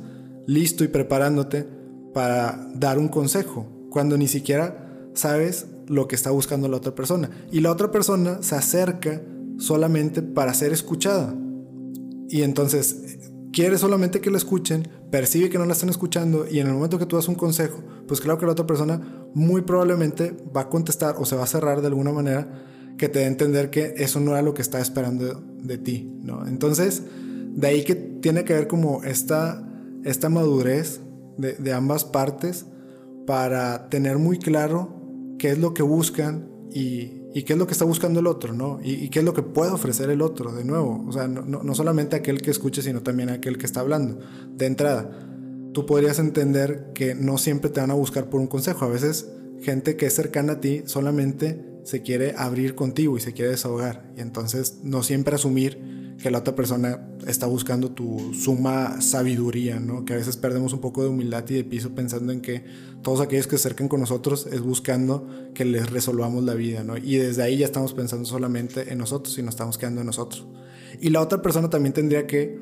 listo 0.47 0.83
y 0.83 0.87
preparándote 0.87 1.67
para 2.13 2.69
dar 2.75 2.99
un 2.99 3.07
consejo, 3.07 3.67
cuando 3.89 4.17
ni 4.17 4.27
siquiera 4.27 5.09
sabes 5.13 5.67
lo 5.87 6.07
que 6.07 6.15
está 6.15 6.31
buscando 6.31 6.67
la 6.67 6.77
otra 6.77 6.95
persona. 6.95 7.29
Y 7.51 7.59
la 7.59 7.71
otra 7.71 7.91
persona 7.91 8.41
se 8.41 8.55
acerca 8.55 9.21
solamente 9.57 10.21
para 10.21 10.53
ser 10.53 10.71
escuchada. 10.71 11.35
Y 12.29 12.43
entonces 12.43 13.19
quiere 13.51 13.77
solamente 13.77 14.21
que 14.21 14.31
la 14.31 14.37
escuchen, 14.37 14.87
percibe 15.11 15.49
que 15.49 15.57
no 15.57 15.65
la 15.65 15.73
están 15.73 15.89
escuchando 15.89 16.45
y 16.49 16.59
en 16.59 16.67
el 16.67 16.73
momento 16.73 16.97
que 16.97 17.05
tú 17.05 17.17
das 17.17 17.27
un 17.27 17.35
consejo, 17.35 17.83
pues 18.07 18.21
claro 18.21 18.39
que 18.39 18.45
la 18.45 18.53
otra 18.53 18.65
persona 18.65 19.01
muy 19.33 19.61
probablemente 19.61 20.35
va 20.55 20.61
a 20.61 20.69
contestar 20.69 21.15
o 21.17 21.25
se 21.25 21.35
va 21.35 21.43
a 21.43 21.47
cerrar 21.47 21.81
de 21.81 21.87
alguna 21.87 22.11
manera 22.11 22.65
que 22.97 23.09
te 23.09 23.19
dé 23.19 23.25
a 23.25 23.27
entender 23.27 23.69
que 23.69 23.95
eso 23.97 24.19
no 24.19 24.31
era 24.31 24.41
lo 24.41 24.53
que 24.53 24.61
está 24.61 24.79
esperando 24.79 25.43
de, 25.61 25.77
ti, 25.77 26.09
¿no? 26.23 26.47
Entonces, 26.47 27.03
de 27.53 27.67
ahí 27.67 27.83
que 27.83 27.95
tiene 27.95 28.43
que 28.45 28.53
ver 28.53 28.67
como 28.67 29.03
esta, 29.03 29.67
esta 30.03 30.29
madurez 30.29 31.01
de, 31.37 31.73
ambas 31.73 32.05
partes 32.05 32.65
para 33.25 33.89
tener 33.89 34.17
muy 34.17 34.37
claro 34.37 35.35
qué 35.39 35.51
es 35.51 35.59
lo 35.59 35.73
que 35.73 35.83
buscan 35.83 36.49
y, 36.71 37.21
qué 37.43 37.53
es 37.53 37.59
lo 37.59 37.65
que 37.65 37.73
está 37.73 37.85
buscando 37.85 38.19
el 38.19 38.27
otro, 38.27 38.53
¿no? 38.53 38.79
Y, 38.83 39.09
qué 39.09 39.19
es 39.19 39.25
lo 39.25 39.33
que 39.33 39.41
puede 39.41 39.71
ofrecer 39.71 40.09
el 40.09 40.21
otro, 40.21 40.53
de 40.53 40.63
nuevo. 40.63 41.03
O 41.07 41.11
sea, 41.11 41.27
no, 41.27 41.41
no, 41.41 41.75
solamente 41.75 42.15
aquel 42.15 42.41
que 42.41 42.51
escuche, 42.51 42.81
sino 42.81 43.01
también 43.01 43.29
aquel 43.29 43.57
que 43.57 43.65
está 43.65 43.79
hablando. 43.79 44.19
De 44.55 44.65
entrada, 44.65 45.09
tú 45.73 45.85
podrías 45.85 46.19
entender 46.19 46.91
que 46.93 47.15
no 47.15 47.37
siempre 47.37 47.69
te 47.69 47.81
van 47.81 47.91
a 47.91 47.95
buscar 47.95 48.29
por 48.29 48.39
un 48.39 48.47
consejo. 48.47 48.85
A 48.85 48.89
veces, 48.89 49.29
gente 49.61 49.97
que 49.97 50.05
es 50.05 50.13
cercana 50.13 50.53
a 50.53 50.61
ti 50.61 50.83
solamente 50.85 51.65
se 51.83 52.01
quiere 52.01 52.35
abrir 52.37 52.75
contigo 52.75 53.17
y 53.17 53.21
se 53.21 53.33
quiere 53.33 53.51
desahogar. 53.51 54.11
Y 54.15 54.21
entonces, 54.21 54.79
no 54.83 55.03
siempre 55.03 55.35
asumir 55.35 56.10
que 56.21 56.31
la 56.31 56.39
otra 56.39 56.55
persona 56.55 57.07
está 57.27 57.47
buscando 57.47 57.91
tu 57.91 58.33
suma 58.33 59.01
sabiduría, 59.01 59.79
¿no? 59.79 60.05
Que 60.05 60.13
a 60.13 60.17
veces 60.17 60.37
perdemos 60.37 60.73
un 60.73 60.79
poco 60.79 61.03
de 61.03 61.09
humildad 61.09 61.43
y 61.49 61.55
de 61.55 61.63
piso 61.63 61.95
pensando 61.95 62.31
en 62.31 62.41
que 62.41 62.63
todos 63.01 63.21
aquellos 63.21 63.47
que 63.47 63.57
se 63.57 63.67
acercan 63.67 63.87
con 63.87 63.99
nosotros 63.99 64.47
es 64.51 64.61
buscando 64.61 65.27
que 65.53 65.65
les 65.65 65.89
resolvamos 65.89 66.43
la 66.43 66.53
vida, 66.53 66.83
¿no? 66.83 66.97
Y 66.97 67.17
desde 67.17 67.43
ahí 67.43 67.57
ya 67.57 67.65
estamos 67.65 67.93
pensando 67.93 68.25
solamente 68.25 68.91
en 68.91 68.99
nosotros 68.99 69.37
y 69.37 69.41
nos 69.41 69.55
estamos 69.55 69.77
quedando 69.77 70.01
en 70.01 70.07
nosotros. 70.07 70.45
Y 70.99 71.09
la 71.09 71.21
otra 71.21 71.41
persona 71.41 71.69
también 71.69 71.93
tendría 71.93 72.27
que 72.27 72.59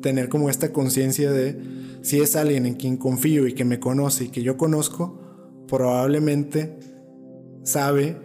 tener 0.00 0.28
como 0.28 0.48
esta 0.48 0.72
conciencia 0.72 1.32
de 1.32 1.58
si 2.02 2.20
es 2.20 2.36
alguien 2.36 2.66
en 2.66 2.74
quien 2.74 2.96
confío 2.96 3.46
y 3.46 3.54
que 3.54 3.64
me 3.64 3.80
conoce 3.80 4.24
y 4.24 4.28
que 4.28 4.42
yo 4.42 4.56
conozco, 4.56 5.20
probablemente 5.66 6.78
sabe 7.64 8.16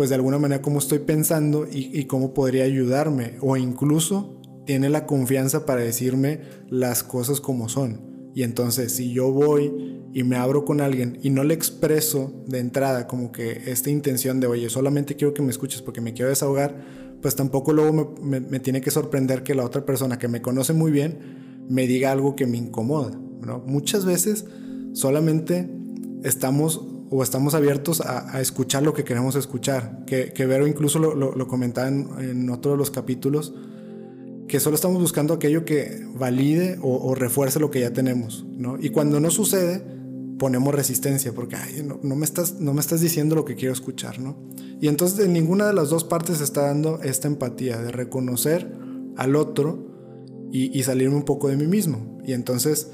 pues 0.00 0.08
de 0.08 0.16
alguna 0.16 0.38
manera 0.38 0.62
cómo 0.62 0.78
estoy 0.78 1.00
pensando 1.00 1.68
y, 1.70 2.04
cómo 2.04 2.32
podría 2.32 2.64
ayudarme 2.64 3.34
o 3.42 3.58
incluso 3.58 4.40
tiene 4.64 4.88
la 4.88 5.04
confianza 5.04 5.66
para 5.66 5.82
decirme 5.82 6.40
las 6.70 7.02
cosas 7.02 7.38
como 7.42 7.68
son. 7.68 8.30
Y 8.34 8.42
entonces 8.44 8.92
si 8.92 9.12
yo 9.12 9.30
voy 9.30 10.00
y 10.14 10.22
me 10.22 10.36
abro 10.36 10.64
con 10.64 10.80
alguien 10.80 11.18
y 11.22 11.28
no 11.28 11.44
le 11.44 11.52
expreso 11.52 12.32
de 12.46 12.60
entrada 12.60 13.06
como 13.06 13.30
que 13.30 13.70
esta 13.70 13.90
intención 13.90 14.40
de, 14.40 14.46
oye, 14.46 14.70
solamente 14.70 15.16
quiero 15.16 15.34
que 15.34 15.42
me 15.42 15.50
escuches 15.50 15.82
porque 15.82 16.00
me 16.00 16.14
quiero 16.14 16.30
desahogar, 16.30 16.82
pues 17.20 17.36
tampoco 17.36 17.74
luego 17.74 18.16
me, 18.22 18.40
me, 18.40 18.58
tiene 18.58 18.80
que 18.80 18.90
sorprender 18.90 19.42
que 19.42 19.54
la 19.54 19.66
otra 19.66 19.84
persona 19.84 20.18
que 20.18 20.28
me 20.28 20.40
conoce 20.40 20.72
muy 20.72 20.92
bien 20.92 21.66
me 21.68 21.86
diga 21.86 22.10
algo 22.10 22.36
que 22.36 22.46
me 22.46 22.56
incomoda. 22.56 23.10
¿no? 23.44 23.58
Muchas 23.66 24.06
veces 24.06 24.46
solamente 24.94 25.68
estamos 26.24 26.86
o 27.10 27.24
estamos 27.24 27.54
abiertos 27.54 28.00
a, 28.00 28.40
escuchar 28.40 28.84
lo 28.84 28.94
que 28.94 29.02
queremos 29.02 29.34
escuchar. 29.34 30.04
Que, 30.06 30.32
que 30.32 30.46
Vero 30.46 30.66
incluso 30.66 31.00
lo, 31.00 31.14
lo, 31.14 31.48
comentaba 31.48 31.88
en, 31.88 32.48
otro 32.50 32.72
de 32.72 32.78
los 32.78 32.92
capítulos, 32.92 33.52
que 34.46 34.60
solo 34.60 34.76
estamos 34.76 35.00
buscando 35.00 35.34
aquello 35.34 35.64
que 35.64 36.06
valide 36.14 36.78
o, 36.80 37.14
refuerce 37.16 37.58
lo 37.58 37.70
que 37.70 37.80
ya 37.80 37.92
tenemos, 37.92 38.46
¿no? 38.56 38.76
Y 38.80 38.90
cuando 38.90 39.18
no 39.18 39.30
sucede, 39.30 39.82
ponemos 40.38 40.72
resistencia, 40.72 41.32
porque 41.32 41.56
no, 41.82 42.16
me 42.16 42.24
estás, 42.24 42.60
no 42.60 42.72
me 42.72 42.80
estás 42.80 43.00
diciendo 43.00 43.34
lo 43.34 43.44
que 43.44 43.56
quiero 43.56 43.74
escuchar, 43.74 44.20
¿no? 44.20 44.36
Y 44.80 44.86
entonces 44.86 45.18
en 45.24 45.32
ninguna 45.32 45.66
de 45.66 45.74
las 45.74 45.90
dos 45.90 46.04
partes 46.04 46.40
está 46.40 46.62
dando 46.62 47.00
esta 47.02 47.26
empatía 47.26 47.78
de 47.78 47.90
reconocer 47.90 48.72
al 49.16 49.34
otro 49.34 50.48
y, 50.52 50.76
y 50.78 50.82
salirme 50.84 51.16
un 51.16 51.24
poco 51.24 51.48
de 51.48 51.56
mí 51.56 51.66
mismo. 51.66 52.18
Y 52.24 52.32
entonces 52.32 52.90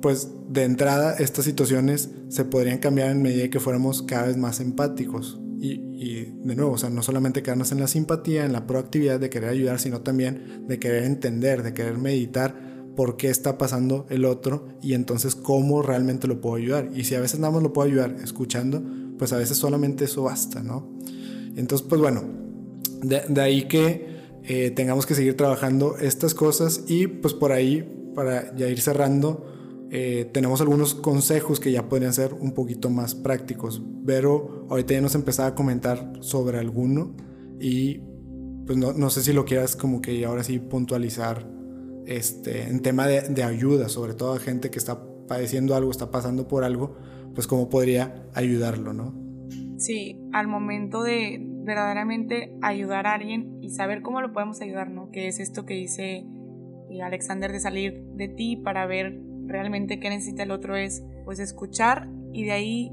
pues 0.00 0.30
de 0.48 0.64
entrada 0.64 1.14
estas 1.18 1.44
situaciones 1.44 2.10
se 2.28 2.44
podrían 2.44 2.78
cambiar 2.78 3.10
en 3.10 3.22
medida 3.22 3.48
que 3.48 3.60
fuéramos 3.60 4.02
cada 4.02 4.26
vez 4.26 4.36
más 4.36 4.60
empáticos. 4.60 5.40
Y, 5.62 6.24
de 6.42 6.56
nuevo, 6.56 6.72
o 6.72 6.78
sea, 6.78 6.88
no 6.88 7.02
solamente 7.02 7.42
quedarnos 7.42 7.70
en 7.72 7.80
la 7.80 7.86
simpatía, 7.86 8.46
en 8.46 8.54
la 8.54 8.66
proactividad 8.66 9.20
de 9.20 9.28
querer 9.28 9.50
ayudar, 9.50 9.78
sino 9.78 10.00
también 10.00 10.64
de 10.66 10.78
querer 10.78 11.04
entender, 11.04 11.62
de 11.62 11.74
querer 11.74 11.98
meditar 11.98 12.56
por 12.96 13.18
qué 13.18 13.28
está 13.28 13.58
pasando 13.58 14.06
el 14.08 14.24
otro 14.24 14.68
y 14.82 14.94
entonces 14.94 15.34
cómo 15.34 15.82
realmente 15.82 16.26
lo 16.26 16.40
puedo 16.40 16.56
ayudar. 16.56 16.90
Y 16.94 17.04
si 17.04 17.14
a 17.14 17.20
veces 17.20 17.40
nada 17.40 17.52
más 17.52 17.62
lo 17.62 17.74
puedo 17.74 17.86
ayudar 17.86 18.16
escuchando, 18.24 18.82
pues 19.18 19.34
a 19.34 19.36
veces 19.36 19.58
solamente 19.58 20.06
eso 20.06 20.22
basta, 20.22 20.62
¿no? 20.62 20.90
Entonces, 21.56 21.86
pues 21.86 22.00
bueno, 22.00 22.24
de, 23.02 23.40
ahí 23.40 23.68
que 23.68 24.40
eh, 24.44 24.70
tengamos 24.70 25.04
que 25.04 25.14
seguir 25.14 25.36
trabajando 25.36 25.98
estas 25.98 26.34
cosas 26.34 26.84
y 26.88 27.06
pues 27.06 27.34
por 27.34 27.52
ahí 27.52 27.86
para 28.14 28.54
ya 28.56 28.68
ir 28.68 28.80
cerrando, 28.80 29.46
eh, 29.90 30.30
tenemos 30.32 30.60
algunos 30.60 30.94
consejos 30.94 31.58
que 31.58 31.72
ya 31.72 31.88
podrían 31.88 32.12
ser 32.12 32.34
un 32.34 32.52
poquito 32.52 32.90
más 32.90 33.14
prácticos. 33.14 33.82
Pero 34.06 34.66
ahorita 34.70 34.94
ya 34.94 35.00
nos 35.00 35.14
empezaba 35.14 35.48
a 35.48 35.54
comentar 35.54 36.12
sobre 36.20 36.58
alguno 36.58 37.14
y 37.60 38.00
pues 38.66 38.78
no, 38.78 38.92
no 38.92 39.10
sé 39.10 39.22
si 39.22 39.32
lo 39.32 39.44
quieras 39.44 39.74
como 39.74 40.00
que 40.00 40.24
ahora 40.24 40.44
sí 40.44 40.60
puntualizar 40.60 41.50
este, 42.06 42.68
en 42.68 42.80
tema 42.80 43.06
de, 43.06 43.22
de 43.22 43.42
ayuda, 43.42 43.88
sobre 43.88 44.14
todo 44.14 44.34
a 44.34 44.38
gente 44.38 44.70
que 44.70 44.78
está 44.78 45.02
padeciendo 45.26 45.74
algo, 45.74 45.90
está 45.90 46.10
pasando 46.10 46.46
por 46.46 46.64
algo, 46.64 46.96
pues 47.34 47.46
cómo 47.46 47.68
podría 47.68 48.28
ayudarlo, 48.34 48.92
¿no? 48.92 49.14
Sí, 49.76 50.20
al 50.32 50.46
momento 50.46 51.02
de 51.02 51.38
verdaderamente 51.64 52.56
ayudar 52.62 53.06
a 53.06 53.14
alguien 53.14 53.58
y 53.60 53.70
saber 53.70 54.02
cómo 54.02 54.20
lo 54.20 54.32
podemos 54.32 54.60
ayudar, 54.60 54.90
¿no? 54.90 55.10
Que 55.10 55.28
es 55.28 55.40
esto 55.40 55.64
que 55.64 55.74
dice 55.74 56.26
Alexander 57.02 57.52
de 57.52 57.60
salir 57.60 58.02
de 58.14 58.28
ti 58.28 58.56
para 58.56 58.86
ver 58.86 59.20
realmente 59.50 60.00
qué 60.00 60.08
necesita 60.08 60.44
el 60.44 60.50
otro 60.50 60.76
es 60.76 61.04
pues 61.24 61.38
escuchar 61.38 62.08
y 62.32 62.44
de 62.44 62.52
ahí 62.52 62.92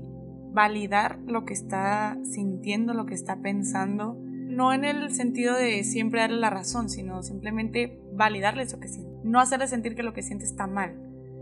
validar 0.51 1.19
lo 1.25 1.45
que 1.45 1.53
está 1.53 2.17
sintiendo, 2.23 2.93
lo 2.93 3.05
que 3.05 3.13
está 3.13 3.41
pensando, 3.41 4.17
no 4.19 4.73
en 4.73 4.85
el 4.85 5.11
sentido 5.11 5.55
de 5.55 5.83
siempre 5.83 6.21
darle 6.21 6.39
la 6.39 6.49
razón, 6.49 6.89
sino 6.89 7.21
simplemente 7.21 7.99
validarle 8.13 8.63
eso 8.63 8.79
que 8.79 8.87
siente. 8.87 9.11
No 9.23 9.39
hacerle 9.39 9.67
sentir 9.67 9.95
que 9.95 10.03
lo 10.03 10.13
que 10.13 10.23
siente 10.23 10.45
está 10.45 10.65
mal, 10.67 10.95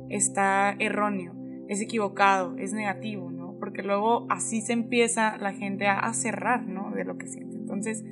está 0.10 0.76
erróneo, 0.80 1.34
es 1.70 1.82
equivocado, 1.82 2.58
es 2.58 2.74
negativo, 2.74 3.32
¿no? 3.32 3.56
Porque 3.60 3.84
luego 3.84 4.28
así 4.30 4.62
se 4.62 4.74
empieza 4.74 5.38
la 5.38 5.54
gente 5.54 5.88
a, 5.88 6.14
cerrar, 6.14 6.68
¿no? 6.68 6.92
De 6.92 7.06
lo 7.06 7.18
que 7.18 7.28
siente. 7.28 7.56
Entonces, 7.56 8.04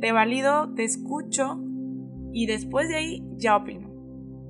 te 0.00 0.12
valido, 0.12 0.72
te 0.74 0.84
escucho 0.84 1.60
y 2.32 2.46
después 2.46 2.88
de 2.88 2.96
ahí 2.96 3.26
ya 3.36 3.56
opino. 3.56 3.93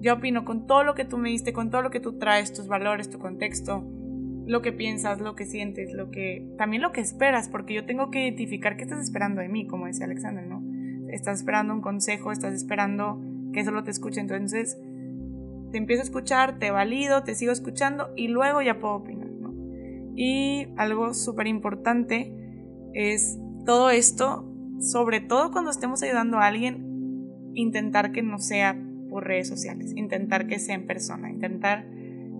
Ya 0.04 0.12
opino 0.12 0.44
con 0.44 0.66
todo 0.66 0.84
lo 0.84 0.94
que 0.94 1.04
tú 1.04 1.16
me 1.16 1.30
diste, 1.30 1.52
con 1.52 1.70
todo 1.70 1.82
lo 1.82 1.90
que 1.90 1.98
tú 1.98 2.18
traes, 2.18 2.52
tus 2.52 2.68
valores, 2.68 3.08
tu 3.08 3.18
contexto, 3.18 3.82
lo 4.46 4.60
que 4.60 4.70
piensas, 4.70 5.18
lo 5.20 5.34
que 5.34 5.46
sientes, 5.46 5.94
lo 5.94 6.10
que 6.10 6.46
también 6.58 6.82
lo 6.82 6.92
que 6.92 7.00
esperas, 7.00 7.48
porque 7.48 7.72
yo 7.72 7.86
tengo 7.86 8.10
que 8.10 8.22
identificar 8.24 8.76
qué 8.76 8.82
estás 8.82 9.02
esperando 9.02 9.40
de 9.40 9.48
mí, 9.48 9.66
como 9.66 9.86
decía 9.86 10.04
Alexander, 10.04 10.46
¿no? 10.46 10.62
Estás 11.08 11.38
esperando 11.38 11.72
un 11.72 11.80
consejo, 11.80 12.32
estás 12.32 12.52
esperando 12.52 13.20
que 13.52 13.64
solo 13.64 13.82
te 13.82 13.90
escuche, 13.90 14.20
entonces 14.20 14.78
te 15.72 15.78
empiezo 15.78 16.02
a 16.02 16.04
escuchar, 16.04 16.58
te 16.58 16.70
valido, 16.70 17.24
te 17.24 17.34
sigo 17.34 17.52
escuchando 17.52 18.10
y 18.14 18.28
luego 18.28 18.60
ya 18.60 18.78
puedo 18.78 18.96
opinar. 18.96 19.24
Y 20.16 20.68
algo 20.76 21.14
súper 21.14 21.46
importante 21.46 22.32
es 22.92 23.38
todo 23.66 23.90
esto, 23.90 24.48
sobre 24.78 25.20
todo 25.20 25.50
cuando 25.50 25.70
estemos 25.70 26.02
ayudando 26.02 26.38
a 26.38 26.46
alguien, 26.46 27.50
intentar 27.54 28.12
que 28.12 28.22
no 28.22 28.38
sea 28.38 28.80
por 29.14 29.28
redes 29.28 29.46
sociales, 29.46 29.92
intentar 29.94 30.48
que 30.48 30.58
sea 30.58 30.74
en 30.74 30.88
persona, 30.88 31.30
intentar 31.30 31.86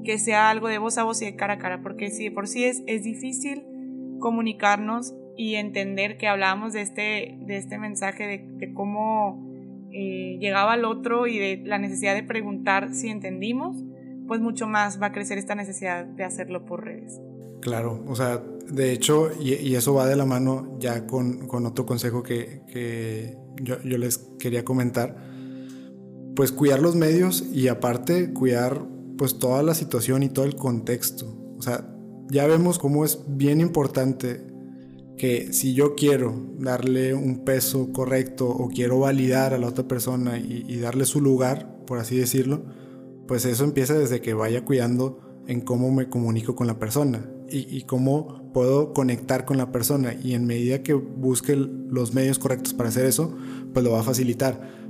que 0.03 0.19
sea 0.19 0.51
algo 0.51 0.67
de 0.67 0.79
voz 0.79 0.99
a 0.99 1.05
voz 1.05 1.23
y 1.23 1.27
de 1.27 1.37
cara 1.37 1.55
a 1.55 1.59
cara, 1.59 1.83
porque 1.83 2.11
si 2.11 2.31
por 2.31 2.49
sí 2.49 2.65
es, 2.65 2.83
es 2.89 3.05
difícil 3.05 3.63
comunicarnos 4.19 5.15
y 5.37 5.55
entender 5.55 6.19
que 6.19 6.27
hablábamos 6.27 6.73
de 6.73 6.81
este, 6.81 7.39
de 7.39 7.59
este 7.59 7.79
mensaje, 7.79 8.49
de, 8.59 8.75
cómo 8.75 9.41
eh, 9.93 10.37
llegaba 10.41 10.73
al 10.73 10.85
otro 10.85 11.29
y 11.29 11.39
de 11.39 11.63
la 11.65 11.79
necesidad 11.79 12.13
de 12.17 12.25
preguntar 12.25 12.93
si 12.93 13.09
entendimos, 13.09 13.77
pues 14.27 14.41
mucho 14.41 14.67
más 14.67 15.01
va 15.01 15.07
a 15.07 15.13
crecer 15.13 15.39
esta 15.39 15.55
necesidad 15.55 16.05
de 16.05 16.25
hacerlo 16.25 16.65
por 16.65 16.85
redes. 16.85 17.21
Claro, 17.61 18.03
o 18.09 18.17
sea, 18.17 18.43
de 18.69 18.91
hecho, 18.91 19.31
y, 19.41 19.77
eso 19.77 19.95
va 19.95 20.09
de 20.09 20.17
la 20.17 20.27
mano 20.27 20.77
ya 20.81 21.07
con, 21.07 21.47
con 21.47 21.67
otro 21.67 21.87
consejo 21.87 22.25
que, 22.25 22.63
que 22.67 23.37
yo, 23.63 23.81
yo, 23.85 23.97
les 23.97 24.19
quería 24.41 24.65
comentar, 24.65 25.34
pues 26.35 26.53
cuidar 26.53 26.81
los 26.81 26.97
medios 26.97 27.45
y 27.53 27.69
aparte 27.69 28.33
cuidar 28.33 28.87
pues 29.17 29.39
toda 29.39 29.63
la 29.63 29.75
situación 29.75 30.23
y 30.23 30.29
todo 30.29 30.45
el 30.45 30.57
contexto. 30.57 31.27
O 31.57 31.63
sea, 31.63 31.89
ya 32.31 32.47
vemos 32.47 32.79
cómo 32.79 33.05
es 33.05 33.21
bien 33.29 33.61
importante 33.61 34.55
que 35.17 35.53
si 35.53 35.75
yo 35.75 35.95
quiero 35.95 36.35
darle 36.59 37.15
un 37.15 37.45
peso 37.45 37.93
correcto 37.93 38.49
o 38.49 38.69
quiero 38.69 38.99
validar 38.99 39.55
a 39.55 39.59
la 39.59 39.69
otra 39.69 39.87
persona 39.87 40.39
y, 40.39 40.77
darle 40.79 41.05
su 41.05 41.21
lugar, 41.21 41.85
por 41.87 41.99
así 41.99 42.17
decirlo, 42.17 42.65
pues 43.29 43.45
eso 43.45 43.65
empieza 43.65 43.95
desde 43.95 44.21
que 44.21 44.35
vaya 44.35 44.65
cuidando 44.65 45.21
en 45.47 45.61
cómo 45.61 45.93
me 45.93 46.09
comunico 46.09 46.57
con 46.57 46.67
la 46.67 46.79
persona 46.79 47.31
y, 47.49 47.77
y, 47.77 47.83
cómo 47.83 48.51
puedo 48.53 48.93
conectar 48.93 49.45
con 49.45 49.57
la 49.57 49.71
persona 49.71 50.15
y 50.15 50.35
en 50.35 50.47
medida 50.47 50.83
que 50.83 50.95
busque 50.95 51.55
los 51.55 52.15
medios 52.15 52.39
correctos 52.39 52.75
para 52.75 52.89
hacer 52.89 53.07
eso, 53.07 53.37
pues 53.73 53.85
lo 53.85 53.93
va 53.93 54.01
a 54.01 54.05
facilitar. 54.05 54.84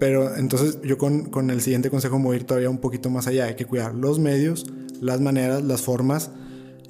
Pero 0.00 0.34
entonces 0.34 0.78
yo 0.82 0.98
con, 0.98 1.26
con, 1.26 1.50
el 1.50 1.60
siguiente 1.60 1.90
consejo 1.90 2.18
me 2.18 2.24
voy 2.24 2.34
a 2.34 2.40
ir 2.40 2.44
todavía 2.44 2.70
un 2.70 2.78
poquito 2.78 3.10
más 3.10 3.28
allá. 3.28 3.44
Hay 3.44 3.54
que 3.54 3.66
cuidar 3.66 3.94
los 3.94 4.18
medios, 4.18 4.66
las 5.00 5.20
maneras, 5.20 5.62
las 5.62 5.82
formas 5.82 6.30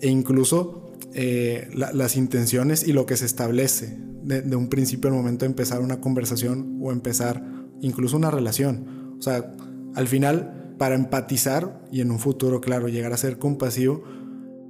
e 0.01 0.09
incluso 0.09 0.93
eh, 1.13 1.69
las 1.75 2.17
intenciones 2.17 2.87
y 2.87 2.93
lo 2.93 3.05
que 3.07 3.17
se 3.17 3.27
establece 3.27 3.99
de, 4.23 4.43
de, 4.43 4.55
un 4.55 4.69
principio 4.69 5.11
al 5.11 5.17
momento 5.17 5.45
de 5.45 5.51
empezar 5.51 5.81
una 5.81 6.01
conversación 6.01 6.79
o 6.81 6.93
empezar 6.93 7.45
incluso 7.81 8.17
una 8.17 8.31
relación. 8.31 9.17
O 9.19 9.23
sea, 9.23 9.55
al 9.97 10.07
final, 10.07 10.75
para 10.79 10.95
empatizar 10.95 11.83
y 11.91 12.03
en 12.03 12.13
un 12.13 12.21
futuro, 12.21 12.61
claro, 12.61 12.87
llegar 12.87 13.13
a 13.13 13.17
ser 13.17 13.39
compasivo, 13.39 14.05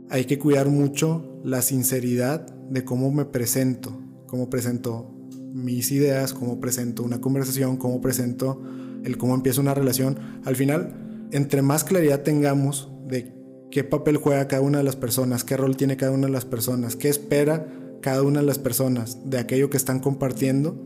hay 0.08 0.24
que 0.24 0.38
cuidar 0.38 0.70
mucho 0.70 1.40
la 1.44 1.60
sinceridad 1.60 2.46
de 2.70 2.84
cómo 2.84 3.10
me 3.12 3.26
presento, 3.26 4.00
cómo 4.26 4.48
presento 4.48 5.14
mis 5.52 5.90
ideas, 5.92 6.32
cómo 6.32 6.60
presento 6.60 7.02
una 7.02 7.20
conversación, 7.20 7.76
cómo 7.76 8.00
presento 8.00 8.62
el 9.04 9.16
cómo 9.18 9.34
empieza 9.34 9.60
una 9.60 9.74
relación. 9.74 10.18
Al 10.44 10.56
final, 10.56 11.28
entre 11.32 11.62
más 11.62 11.84
claridad 11.84 12.22
tengamos 12.22 12.90
de 13.06 13.32
qué 13.70 13.84
papel 13.84 14.16
juega 14.16 14.48
cada 14.48 14.62
una 14.62 14.78
de 14.78 14.84
las 14.84 14.96
personas, 14.96 15.44
qué 15.44 15.56
rol 15.56 15.76
tiene 15.76 15.96
cada 15.96 16.12
una 16.12 16.26
de 16.26 16.32
las 16.32 16.44
personas, 16.44 16.96
qué 16.96 17.08
espera 17.08 17.66
cada 18.00 18.22
una 18.22 18.40
de 18.40 18.46
las 18.46 18.58
personas 18.58 19.18
de 19.28 19.38
aquello 19.38 19.70
que 19.70 19.76
están 19.76 20.00
compartiendo, 20.00 20.76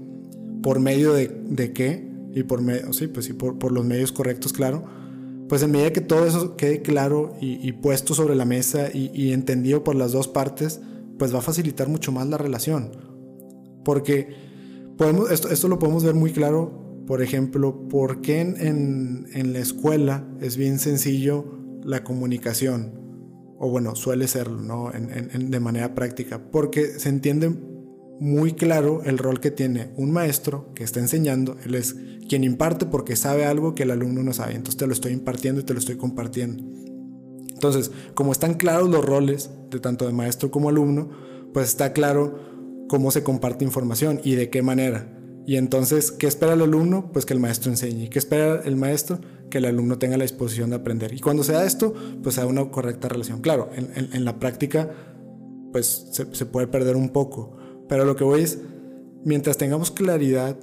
por 0.62 0.80
medio 0.80 1.12
de, 1.12 1.28
de 1.28 1.72
qué, 1.72 2.10
y 2.32 2.42
por 2.42 2.60
medio, 2.60 2.92
sí, 2.92 3.06
pues 3.06 3.26
sí, 3.26 3.32
por, 3.32 3.58
por, 3.58 3.70
los 3.70 3.84
medios 3.84 4.10
correctos, 4.10 4.52
claro. 4.52 4.84
Pues 5.48 5.62
en 5.62 5.70
medida 5.70 5.92
que 5.92 6.00
todo 6.00 6.26
eso 6.26 6.56
quede 6.56 6.82
claro 6.82 7.36
y, 7.40 7.70
puesto 7.72 8.14
sobre 8.14 8.34
la 8.34 8.44
mesa 8.44 8.88
y, 8.92 9.10
y 9.14 9.32
entendido 9.32 9.84
por 9.84 9.94
las 9.94 10.12
dos 10.12 10.26
partes, 10.26 10.80
pues 11.18 11.32
va 11.34 11.38
a 11.38 11.42
facilitar 11.42 11.88
mucho 11.88 12.10
más 12.10 12.26
la 12.26 12.38
relación. 12.38 12.90
Porque 13.84 14.34
Podemos, 14.96 15.30
esto, 15.30 15.48
esto 15.48 15.68
lo 15.68 15.78
podemos 15.78 16.04
ver 16.04 16.14
muy 16.14 16.32
claro, 16.32 17.02
por 17.06 17.22
ejemplo, 17.22 17.88
por 17.88 18.20
qué 18.20 18.40
en, 18.40 19.26
en, 19.32 19.52
la 19.52 19.58
escuela 19.58 20.26
es 20.40 20.56
bien 20.56 20.78
sencillo 20.78 21.44
la 21.82 22.04
comunicación, 22.04 22.92
o 23.58 23.68
bueno, 23.68 23.96
suele 23.96 24.28
serlo, 24.28 24.62
¿no? 24.62 24.92
En, 24.94 25.50
de 25.50 25.60
manera 25.60 25.94
práctica, 25.94 26.50
porque 26.50 26.98
se 26.98 27.08
entiende 27.08 27.52
muy 28.20 28.52
claro 28.52 29.02
el 29.04 29.18
rol 29.18 29.40
que 29.40 29.50
tiene 29.50 29.92
un 29.96 30.12
maestro 30.12 30.72
que 30.74 30.84
está 30.84 31.00
enseñando, 31.00 31.56
él 31.64 31.74
es 31.74 31.96
quien 32.28 32.44
imparte 32.44 32.86
porque 32.86 33.16
sabe 33.16 33.44
algo 33.44 33.74
que 33.74 33.82
el 33.82 33.90
alumno 33.90 34.22
no 34.22 34.32
sabe, 34.32 34.54
entonces 34.54 34.76
te 34.76 34.86
lo 34.86 34.92
estoy 34.92 35.12
impartiendo 35.12 35.60
y 35.60 35.64
te 35.64 35.72
lo 35.72 35.80
estoy 35.80 35.96
compartiendo. 35.96 36.62
Entonces, 37.48 37.90
como 38.14 38.32
están 38.32 38.54
claros 38.54 38.88
los 38.88 39.04
roles 39.04 39.50
de 39.70 39.80
tanto 39.80 40.06
de 40.06 40.12
maestro 40.12 40.50
como 40.50 40.68
alumno, 40.68 41.10
pues 41.52 41.68
está 41.68 41.92
claro 41.92 42.53
cómo 42.94 43.10
se 43.10 43.24
comparte 43.24 43.64
información 43.64 44.20
y 44.22 44.36
de 44.36 44.50
qué 44.50 44.62
manera. 44.62 45.08
Y 45.44 45.56
entonces, 45.56 46.12
¿qué 46.12 46.28
espera 46.28 46.52
el 46.52 46.62
alumno? 46.62 47.10
Pues 47.12 47.26
que 47.26 47.34
el 47.34 47.40
maestro 47.40 47.72
enseñe. 47.72 48.08
¿Qué 48.08 48.20
espera 48.20 48.62
el 48.64 48.76
maestro? 48.76 49.18
Que 49.50 49.58
el 49.58 49.64
alumno 49.64 49.98
tenga 49.98 50.16
la 50.16 50.22
disposición 50.22 50.70
de 50.70 50.76
aprender. 50.76 51.12
Y 51.12 51.18
cuando 51.18 51.42
se 51.42 51.54
da 51.54 51.64
esto, 51.64 51.92
pues 52.22 52.38
hay 52.38 52.46
una 52.46 52.70
correcta 52.70 53.08
relación. 53.08 53.40
Claro, 53.40 53.68
en, 53.74 54.24
la 54.24 54.38
práctica, 54.38 54.92
pues 55.72 56.06
se, 56.12 56.46
puede 56.46 56.68
perder 56.68 56.94
un 56.94 57.08
poco. 57.08 57.56
Pero 57.88 58.04
lo 58.04 58.14
que 58.14 58.22
voy 58.22 58.42
es, 58.42 58.60
mientras 59.24 59.56
tengamos 59.56 59.90
claridad 59.90 60.56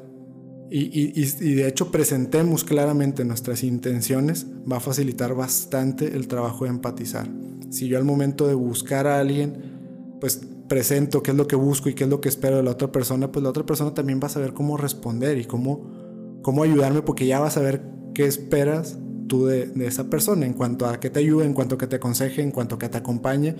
y, 0.69 1.11
y, 1.21 1.53
de 1.53 1.67
hecho 1.67 1.91
presentemos 1.91 2.63
claramente 2.63 3.25
nuestras 3.25 3.61
intenciones, 3.63 4.47
va 4.71 4.77
a 4.77 4.79
facilitar 4.79 5.35
bastante 5.35 6.15
el 6.15 6.29
trabajo 6.29 6.63
de 6.63 6.69
empatizar. 6.69 7.27
Si 7.71 7.89
yo 7.89 7.97
al 7.97 8.05
momento 8.05 8.47
de 8.47 8.53
buscar 8.53 9.05
a 9.05 9.19
alguien, 9.19 10.17
pues 10.21 10.39
presento, 10.71 11.21
qué 11.21 11.31
es 11.31 11.37
lo 11.37 11.47
que 11.47 11.57
busco 11.57 11.89
y 11.89 11.93
qué 11.93 12.05
es 12.05 12.09
lo 12.09 12.21
que 12.21 12.29
espero 12.29 12.55
de 12.55 12.63
la 12.63 12.71
otra 12.71 12.93
persona, 12.93 13.29
pues 13.29 13.43
la 13.43 13.49
otra 13.49 13.65
persona 13.65 13.93
también 13.93 14.21
va 14.23 14.27
a 14.27 14.29
saber 14.29 14.53
cómo 14.53 14.77
responder 14.77 15.37
y 15.37 15.43
cómo, 15.43 16.39
cómo 16.43 16.63
ayudarme 16.63 17.01
porque 17.01 17.27
ya 17.27 17.41
va 17.41 17.47
a 17.47 17.51
saber 17.51 17.81
qué 18.13 18.23
esperas 18.23 18.97
tú 19.27 19.47
de, 19.47 19.69
esa 19.85 20.09
persona 20.09 20.45
en 20.45 20.53
cuanto 20.53 20.85
a 20.85 20.97
que 21.01 21.09
te 21.09 21.19
ayude, 21.19 21.43
en 21.43 21.53
cuanto 21.53 21.75
a 21.75 21.77
que 21.77 21.87
te 21.87 21.97
aconseje, 21.97 22.41
en 22.41 22.51
cuanto 22.51 22.75
a 22.75 22.79
que 22.79 22.87
te 22.87 22.97
acompañe 22.97 23.53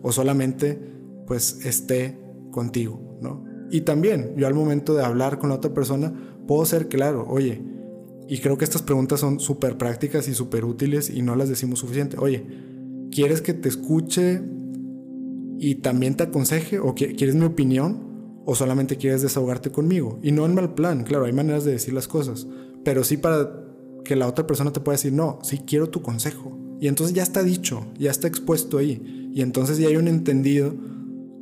o 0.00 0.12
solamente 0.12 0.80
pues 1.26 1.58
esté 1.66 2.18
contigo, 2.52 3.18
¿no? 3.20 3.44
Y 3.70 3.82
también 3.82 4.32
yo 4.38 4.46
al 4.46 4.54
momento 4.54 4.94
de 4.94 5.04
hablar 5.04 5.38
con 5.38 5.50
la 5.50 5.56
otra 5.56 5.74
persona 5.74 6.14
puedo 6.46 6.64
ser 6.64 6.88
claro, 6.88 7.26
oye, 7.28 7.62
y 8.28 8.38
creo 8.38 8.56
que 8.56 8.64
estas 8.64 8.80
preguntas 8.80 9.20
son 9.20 9.40
súper 9.40 9.76
prácticas 9.76 10.26
y 10.26 10.32
súper 10.32 10.64
útiles 10.64 11.10
y 11.10 11.20
no 11.20 11.36
las 11.36 11.50
decimos 11.50 11.80
suficiente, 11.80 12.16
oye, 12.18 12.46
¿quieres 13.10 13.42
que 13.42 13.52
te 13.52 13.68
escuche 13.68 14.42
y 15.58 15.76
también 15.76 16.14
te 16.16 16.24
aconseje 16.24 16.78
o 16.78 16.94
quieres 16.94 17.34
mi 17.34 17.44
opinión 17.44 18.42
o 18.44 18.54
solamente 18.54 18.96
quieres 18.96 19.22
desahogarte 19.22 19.70
conmigo. 19.70 20.18
Y 20.22 20.32
no 20.32 20.46
en 20.46 20.54
mal 20.54 20.74
plan, 20.74 21.04
claro, 21.04 21.24
hay 21.24 21.32
maneras 21.32 21.64
de 21.64 21.72
decir 21.72 21.92
las 21.92 22.08
cosas, 22.08 22.46
pero 22.84 23.04
sí 23.04 23.16
para 23.16 23.64
que 24.04 24.16
la 24.16 24.28
otra 24.28 24.46
persona 24.46 24.72
te 24.72 24.80
pueda 24.80 24.96
decir, 24.96 25.12
no, 25.12 25.40
sí 25.42 25.62
quiero 25.66 25.90
tu 25.90 26.00
consejo. 26.00 26.56
Y 26.80 26.88
entonces 26.88 27.14
ya 27.14 27.22
está 27.22 27.42
dicho, 27.42 27.86
ya 27.98 28.10
está 28.10 28.28
expuesto 28.28 28.78
ahí. 28.78 29.30
Y 29.34 29.42
entonces 29.42 29.78
ya 29.78 29.88
hay 29.88 29.96
un 29.96 30.08
entendido 30.08 30.74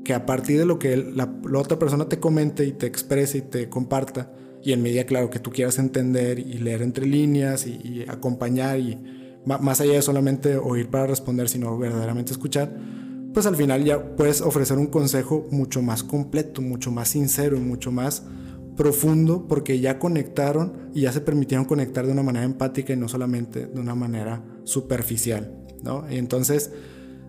que 0.05 0.15
a 0.15 0.27
partir 0.27 0.59
de 0.59 0.67
lo 0.67 0.79
que 0.79 0.97
la, 0.97 1.33
otra 1.55 1.79
persona 1.79 2.09
te 2.09 2.19
comente 2.19 2.65
y 2.65 2.73
te 2.73 2.87
exprese 2.87 3.39
y 3.39 3.43
te 3.43 3.69
comparta, 3.69 4.33
y 4.63 4.73
en 4.73 4.83
medida, 4.83 5.05
claro, 5.05 5.29
que 5.29 5.39
tú 5.39 5.51
quieras 5.51 5.79
entender 5.79 6.39
y 6.39 6.55
leer 6.55 6.83
entre 6.83 7.07
líneas 7.07 7.67
y, 7.67 8.05
acompañar 8.09 8.79
y 8.81 8.99
más 9.45 9.81
allá 9.83 9.93
de 9.93 10.03
solamente 10.03 10.57
oír 10.57 10.89
para 10.89 11.07
responder, 11.07 11.51
sino 11.51 11.77
verdaderamente 11.77 12.33
escuchar, 12.33 12.75
pues 13.35 13.47
al 13.47 13.57
final 13.57 13.85
ya 13.85 14.17
puedes 14.17 14.41
ofrecer 14.41 14.79
un 14.79 14.87
consejo 14.87 15.47
mucho 15.51 15.83
más 15.83 16.05
completo, 16.05 16.63
mucho 16.63 16.93
más 16.93 17.09
sincero 17.09 17.57
y 17.57 17.61
mucho 17.61 17.91
más 17.91 18.23
profundo 18.77 19.47
porque 19.49 19.81
ya 19.81 19.99
conectaron 19.99 20.91
y 20.95 21.03
ya 21.03 21.13
se 21.13 21.21
permitieron 21.21 21.67
conectar 21.67 22.07
de 22.07 22.13
una 22.13 22.23
manera 22.23 22.45
empática 22.45 22.93
y 22.93 22.97
no 22.97 23.09
solamente 23.09 23.67
de 23.67 23.81
una 23.81 23.97
manera 23.97 24.45
superficial, 24.63 25.53
¿no? 25.83 26.05
Y 26.09 26.17
entonces, 26.17 26.71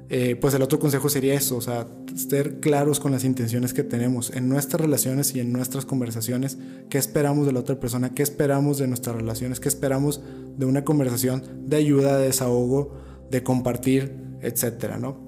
eh, 0.09 0.35
pues 0.39 0.53
el 0.53 0.61
otro 0.61 0.79
consejo 0.79 1.09
sería 1.09 1.33
eso, 1.33 1.57
o 1.57 1.61
sea, 1.61 1.87
ser 2.15 2.59
claros 2.59 2.99
con 2.99 3.11
las 3.11 3.23
intenciones 3.23 3.73
que 3.73 3.83
tenemos 3.83 4.29
en 4.29 4.47
nuestras 4.47 4.81
relaciones 4.81 5.35
y 5.35 5.39
en 5.39 5.51
nuestras 5.51 5.85
conversaciones, 5.85 6.59
qué 6.89 6.99
esperamos 6.99 7.47
de 7.47 7.53
la 7.53 7.61
otra 7.61 7.79
persona, 7.79 8.13
qué 8.13 8.21
esperamos 8.21 8.77
de 8.77 8.87
nuestras 8.87 9.15
relaciones, 9.15 9.59
qué 9.59 9.69
esperamos 9.69 10.21
de 10.55 10.65
una 10.65 10.83
conversación 10.83 11.43
de 11.65 11.77
ayuda, 11.77 12.17
de 12.17 12.27
desahogo, 12.27 12.93
de 13.31 13.43
compartir, 13.43 14.25
etcétera, 14.41 14.99
¿no? 14.99 15.24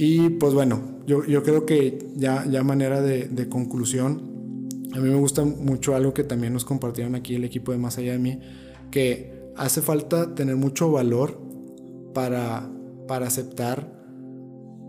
Y 0.00 0.30
pues 0.30 0.54
bueno, 0.54 0.80
yo, 1.08 1.24
yo 1.24 1.42
creo 1.42 1.66
que 1.66 1.98
ya, 2.14 2.46
ya 2.46 2.62
manera 2.62 3.02
de, 3.02 3.26
de 3.26 3.48
conclusión, 3.48 4.68
a 4.94 5.00
mí 5.00 5.08
me 5.08 5.16
gusta 5.16 5.44
mucho 5.44 5.96
algo 5.96 6.14
que 6.14 6.22
también 6.22 6.52
nos 6.52 6.64
compartieron 6.64 7.16
aquí 7.16 7.34
el 7.34 7.42
equipo 7.42 7.72
de 7.72 7.78
Más 7.78 7.98
Allá 7.98 8.12
de 8.12 8.20
mí, 8.20 8.38
que 8.92 9.50
hace 9.56 9.82
falta 9.82 10.36
tener 10.36 10.54
mucho 10.54 10.92
valor 10.92 11.40
para, 12.14 12.70
para 13.08 13.26
aceptar 13.26 13.92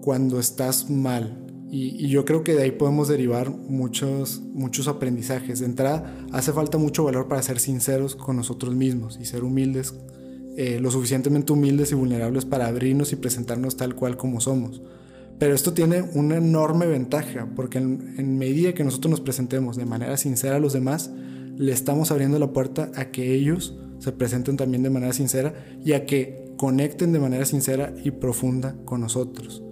cuando 0.03 0.39
estás 0.39 0.91
mal. 0.91 1.43
Y, 1.71 2.07
yo 2.07 2.23
creo 2.23 2.43
que 2.43 2.53
de 2.53 2.61
ahí 2.61 2.71
podemos 2.71 3.07
derivar 3.07 3.49
muchos, 3.49 4.41
muchos 4.53 4.87
aprendizajes. 4.87 5.59
De 5.59 5.65
entrada, 5.65 6.15
hace 6.31 6.53
falta 6.53 6.77
mucho 6.77 7.03
valor 7.03 7.27
para 7.27 7.41
ser 7.41 7.59
sinceros 7.59 8.15
con 8.15 8.35
nosotros 8.35 8.75
mismos 8.75 9.17
y 9.19 9.25
ser 9.25 9.43
humildes, 9.43 9.95
eh, 10.55 10.79
lo 10.79 10.91
suficientemente 10.91 11.51
humildes 11.51 11.91
y 11.93 11.95
vulnerables 11.95 12.45
para 12.45 12.67
abrirnos 12.67 13.11
y 13.11 13.15
presentarnos 13.15 13.75
tal 13.75 13.95
cual 13.95 14.15
como 14.15 14.39
somos. 14.39 14.83
Pero 15.39 15.55
esto 15.55 15.73
tiene 15.73 16.03
una 16.13 16.35
enorme 16.35 16.85
ventaja, 16.85 17.47
porque 17.55 17.77
en, 17.77 18.37
medida 18.37 18.73
que 18.73 18.83
nosotros 18.83 19.09
nos 19.09 19.21
presentemos 19.21 19.77
de 19.77 19.85
manera 19.85 20.17
sincera 20.17 20.57
a 20.57 20.59
los 20.59 20.73
demás, 20.73 21.11
le 21.55 21.71
estamos 21.71 22.11
abriendo 22.11 22.37
la 22.39 22.51
puerta 22.51 22.91
a 22.95 23.05
que 23.05 23.33
ellos 23.33 23.77
se 23.99 24.11
presenten 24.11 24.57
también 24.57 24.83
de 24.83 24.89
manera 24.89 25.13
sincera 25.13 25.53
y 25.83 25.93
a 25.93 26.05
que 26.05 26.53
conecten 26.57 27.13
de 27.13 27.19
manera 27.19 27.45
sincera 27.45 27.93
y 28.03 28.11
profunda 28.11 28.75
con 28.83 28.99
nosotros. 28.99 29.63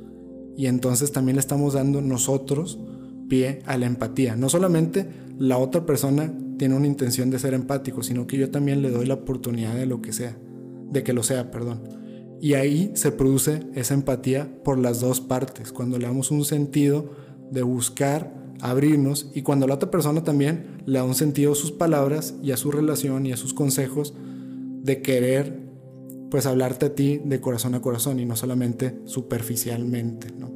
Y 0.56 0.68
entonces 0.68 1.12
también 1.12 1.36
le 1.36 1.42
estamos 1.42 1.74
dando 1.74 2.02
nosotros 2.02 2.80
pie 3.28 3.60
a 3.66 3.78
la 3.78 3.86
empatía. 3.86 4.38
No 4.38 4.48
solamente 4.48 5.06
la 5.38 5.58
otra 5.58 5.86
persona 5.86 6.34
tiene 6.58 6.76
una 6.76 6.88
intención 6.88 7.30
de 7.30 7.40
ser 7.40 7.54
empático, 7.54 8.04
sino 8.04 8.26
que 8.26 8.38
yo 8.38 8.50
también 8.50 8.82
le 8.82 8.90
doy 8.90 9.06
la 9.06 9.16
oportunidad 9.16 9.76
de 9.76 9.86
lo 9.86 10.02
que 10.02 10.14
sea, 10.14 10.38
de 10.90 11.04
que 11.04 11.14
lo 11.14 11.24
sea, 11.24 11.52
perdón. 11.52 12.07
Y 12.40 12.54
ahí 12.54 12.92
se 12.96 13.12
produce 13.12 13.62
esa 13.74 13.94
empatía 13.94 14.62
por 14.64 14.78
las 14.78 15.02
dos 15.02 15.22
partes, 15.22 15.72
cuando 15.72 15.98
le 15.98 16.06
damos 16.06 16.32
un 16.32 16.46
sentido 16.46 17.12
de 17.52 17.64
buscar 17.64 18.34
abrirnos 18.62 19.32
y 19.34 19.44
cuando 19.44 19.68
la 19.68 19.76
otra 19.76 19.92
persona 19.92 20.24
también 20.24 20.82
le 20.86 21.00
da 21.00 21.06
un 21.06 21.16
sentido 21.16 21.52
a 21.52 21.56
sus 21.56 21.72
palabras 21.72 22.36
y 22.42 22.52
a 22.52 22.58
su 22.58 22.72
relación 22.72 23.26
y 23.26 23.32
a 23.32 23.38
sus 23.38 23.54
consejos 23.54 24.16
de 24.82 25.02
querer 25.02 25.68
pues 26.32 26.46
hablarte 26.46 26.88
a 26.88 26.96
ti 26.96 27.22
de 27.24 27.40
corazón 27.40 27.76
a 27.76 27.82
corazón 27.82 28.20
y 28.20 28.26
no 28.26 28.36
solamente 28.36 29.00
superficialmente, 29.06 30.28
¿no? 30.38 30.52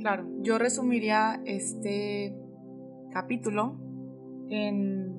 Claro, 0.00 0.28
yo 0.42 0.58
resumiría 0.58 1.40
este 1.46 2.36
capítulo 3.10 3.80
en 4.48 5.12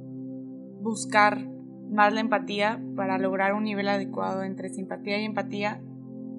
buscar 0.82 1.50
más 1.90 2.14
la 2.14 2.22
empatía 2.22 2.82
para 2.96 3.18
lograr 3.18 3.54
un 3.54 3.64
nivel 3.64 3.88
adecuado 3.90 4.44
entre 4.44 4.70
simpatía 4.70 5.20
y 5.20 5.26
empatía 5.26 5.82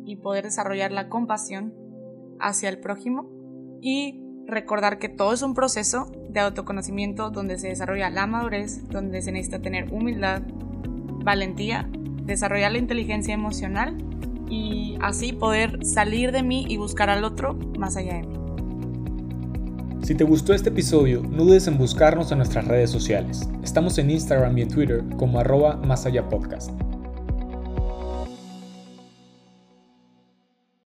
y 0.09 0.17
poder 0.17 0.45
desarrollar 0.45 0.91
la 0.91 1.11
compasión 1.11 1.75
hacia 2.41 2.71
el 2.71 2.79
prójimo 2.79 3.29
y 3.83 4.23
recordar 4.47 4.99
que 4.99 5.11
todo 5.11 5.35
es 5.35 5.43
un 5.43 5.53
proceso 5.53 6.11
de 6.31 6.41
autoconocimiento 6.41 7.31
donde 7.31 7.59
se 7.59 7.69
desarrolla 7.69 8.09
la 8.09 8.27
madurez, 8.27 8.89
donde 8.89 9.21
se 9.21 9.33
necesita 9.33 9.61
tener 9.61 9.93
humildad, 9.93 10.43
valentía, 11.25 11.91
desarrollar 12.25 12.73
la 12.73 12.79
inteligencia 12.79 13.35
emocional 13.35 13.99
y 14.49 14.97
así 15.03 15.35
poder 15.35 15.85
salir 15.85 16.33
de 16.33 16.43
mí 16.43 16.65
y 16.67 16.79
buscar 16.79 17.11
al 17.11 17.23
otro 17.25 17.55
más 17.79 17.97
allá 17.99 18.15
de 18.15 18.23
mí. 18.23 18.35
Si 20.03 20.15
te 20.15 20.25
gustó 20.25 20.55
este 20.55 20.71
episodio, 20.71 21.23
no 21.23 21.45
dudes 21.45 21.67
en 21.67 21.77
buscarnos 21.77 22.33
en 22.33 22.39
nuestras 22.39 22.67
redes 22.67 22.89
sociales. 22.89 23.47
Estamos 23.63 23.99
en 23.99 24.11
Instagram 24.11 24.57
y 24.57 24.63
en 24.63 24.69
Twitter 24.69 25.05
como 25.19 25.39
arroba 25.39 25.77
más 25.77 26.07
allá 26.07 26.27
podcast. 26.31 26.71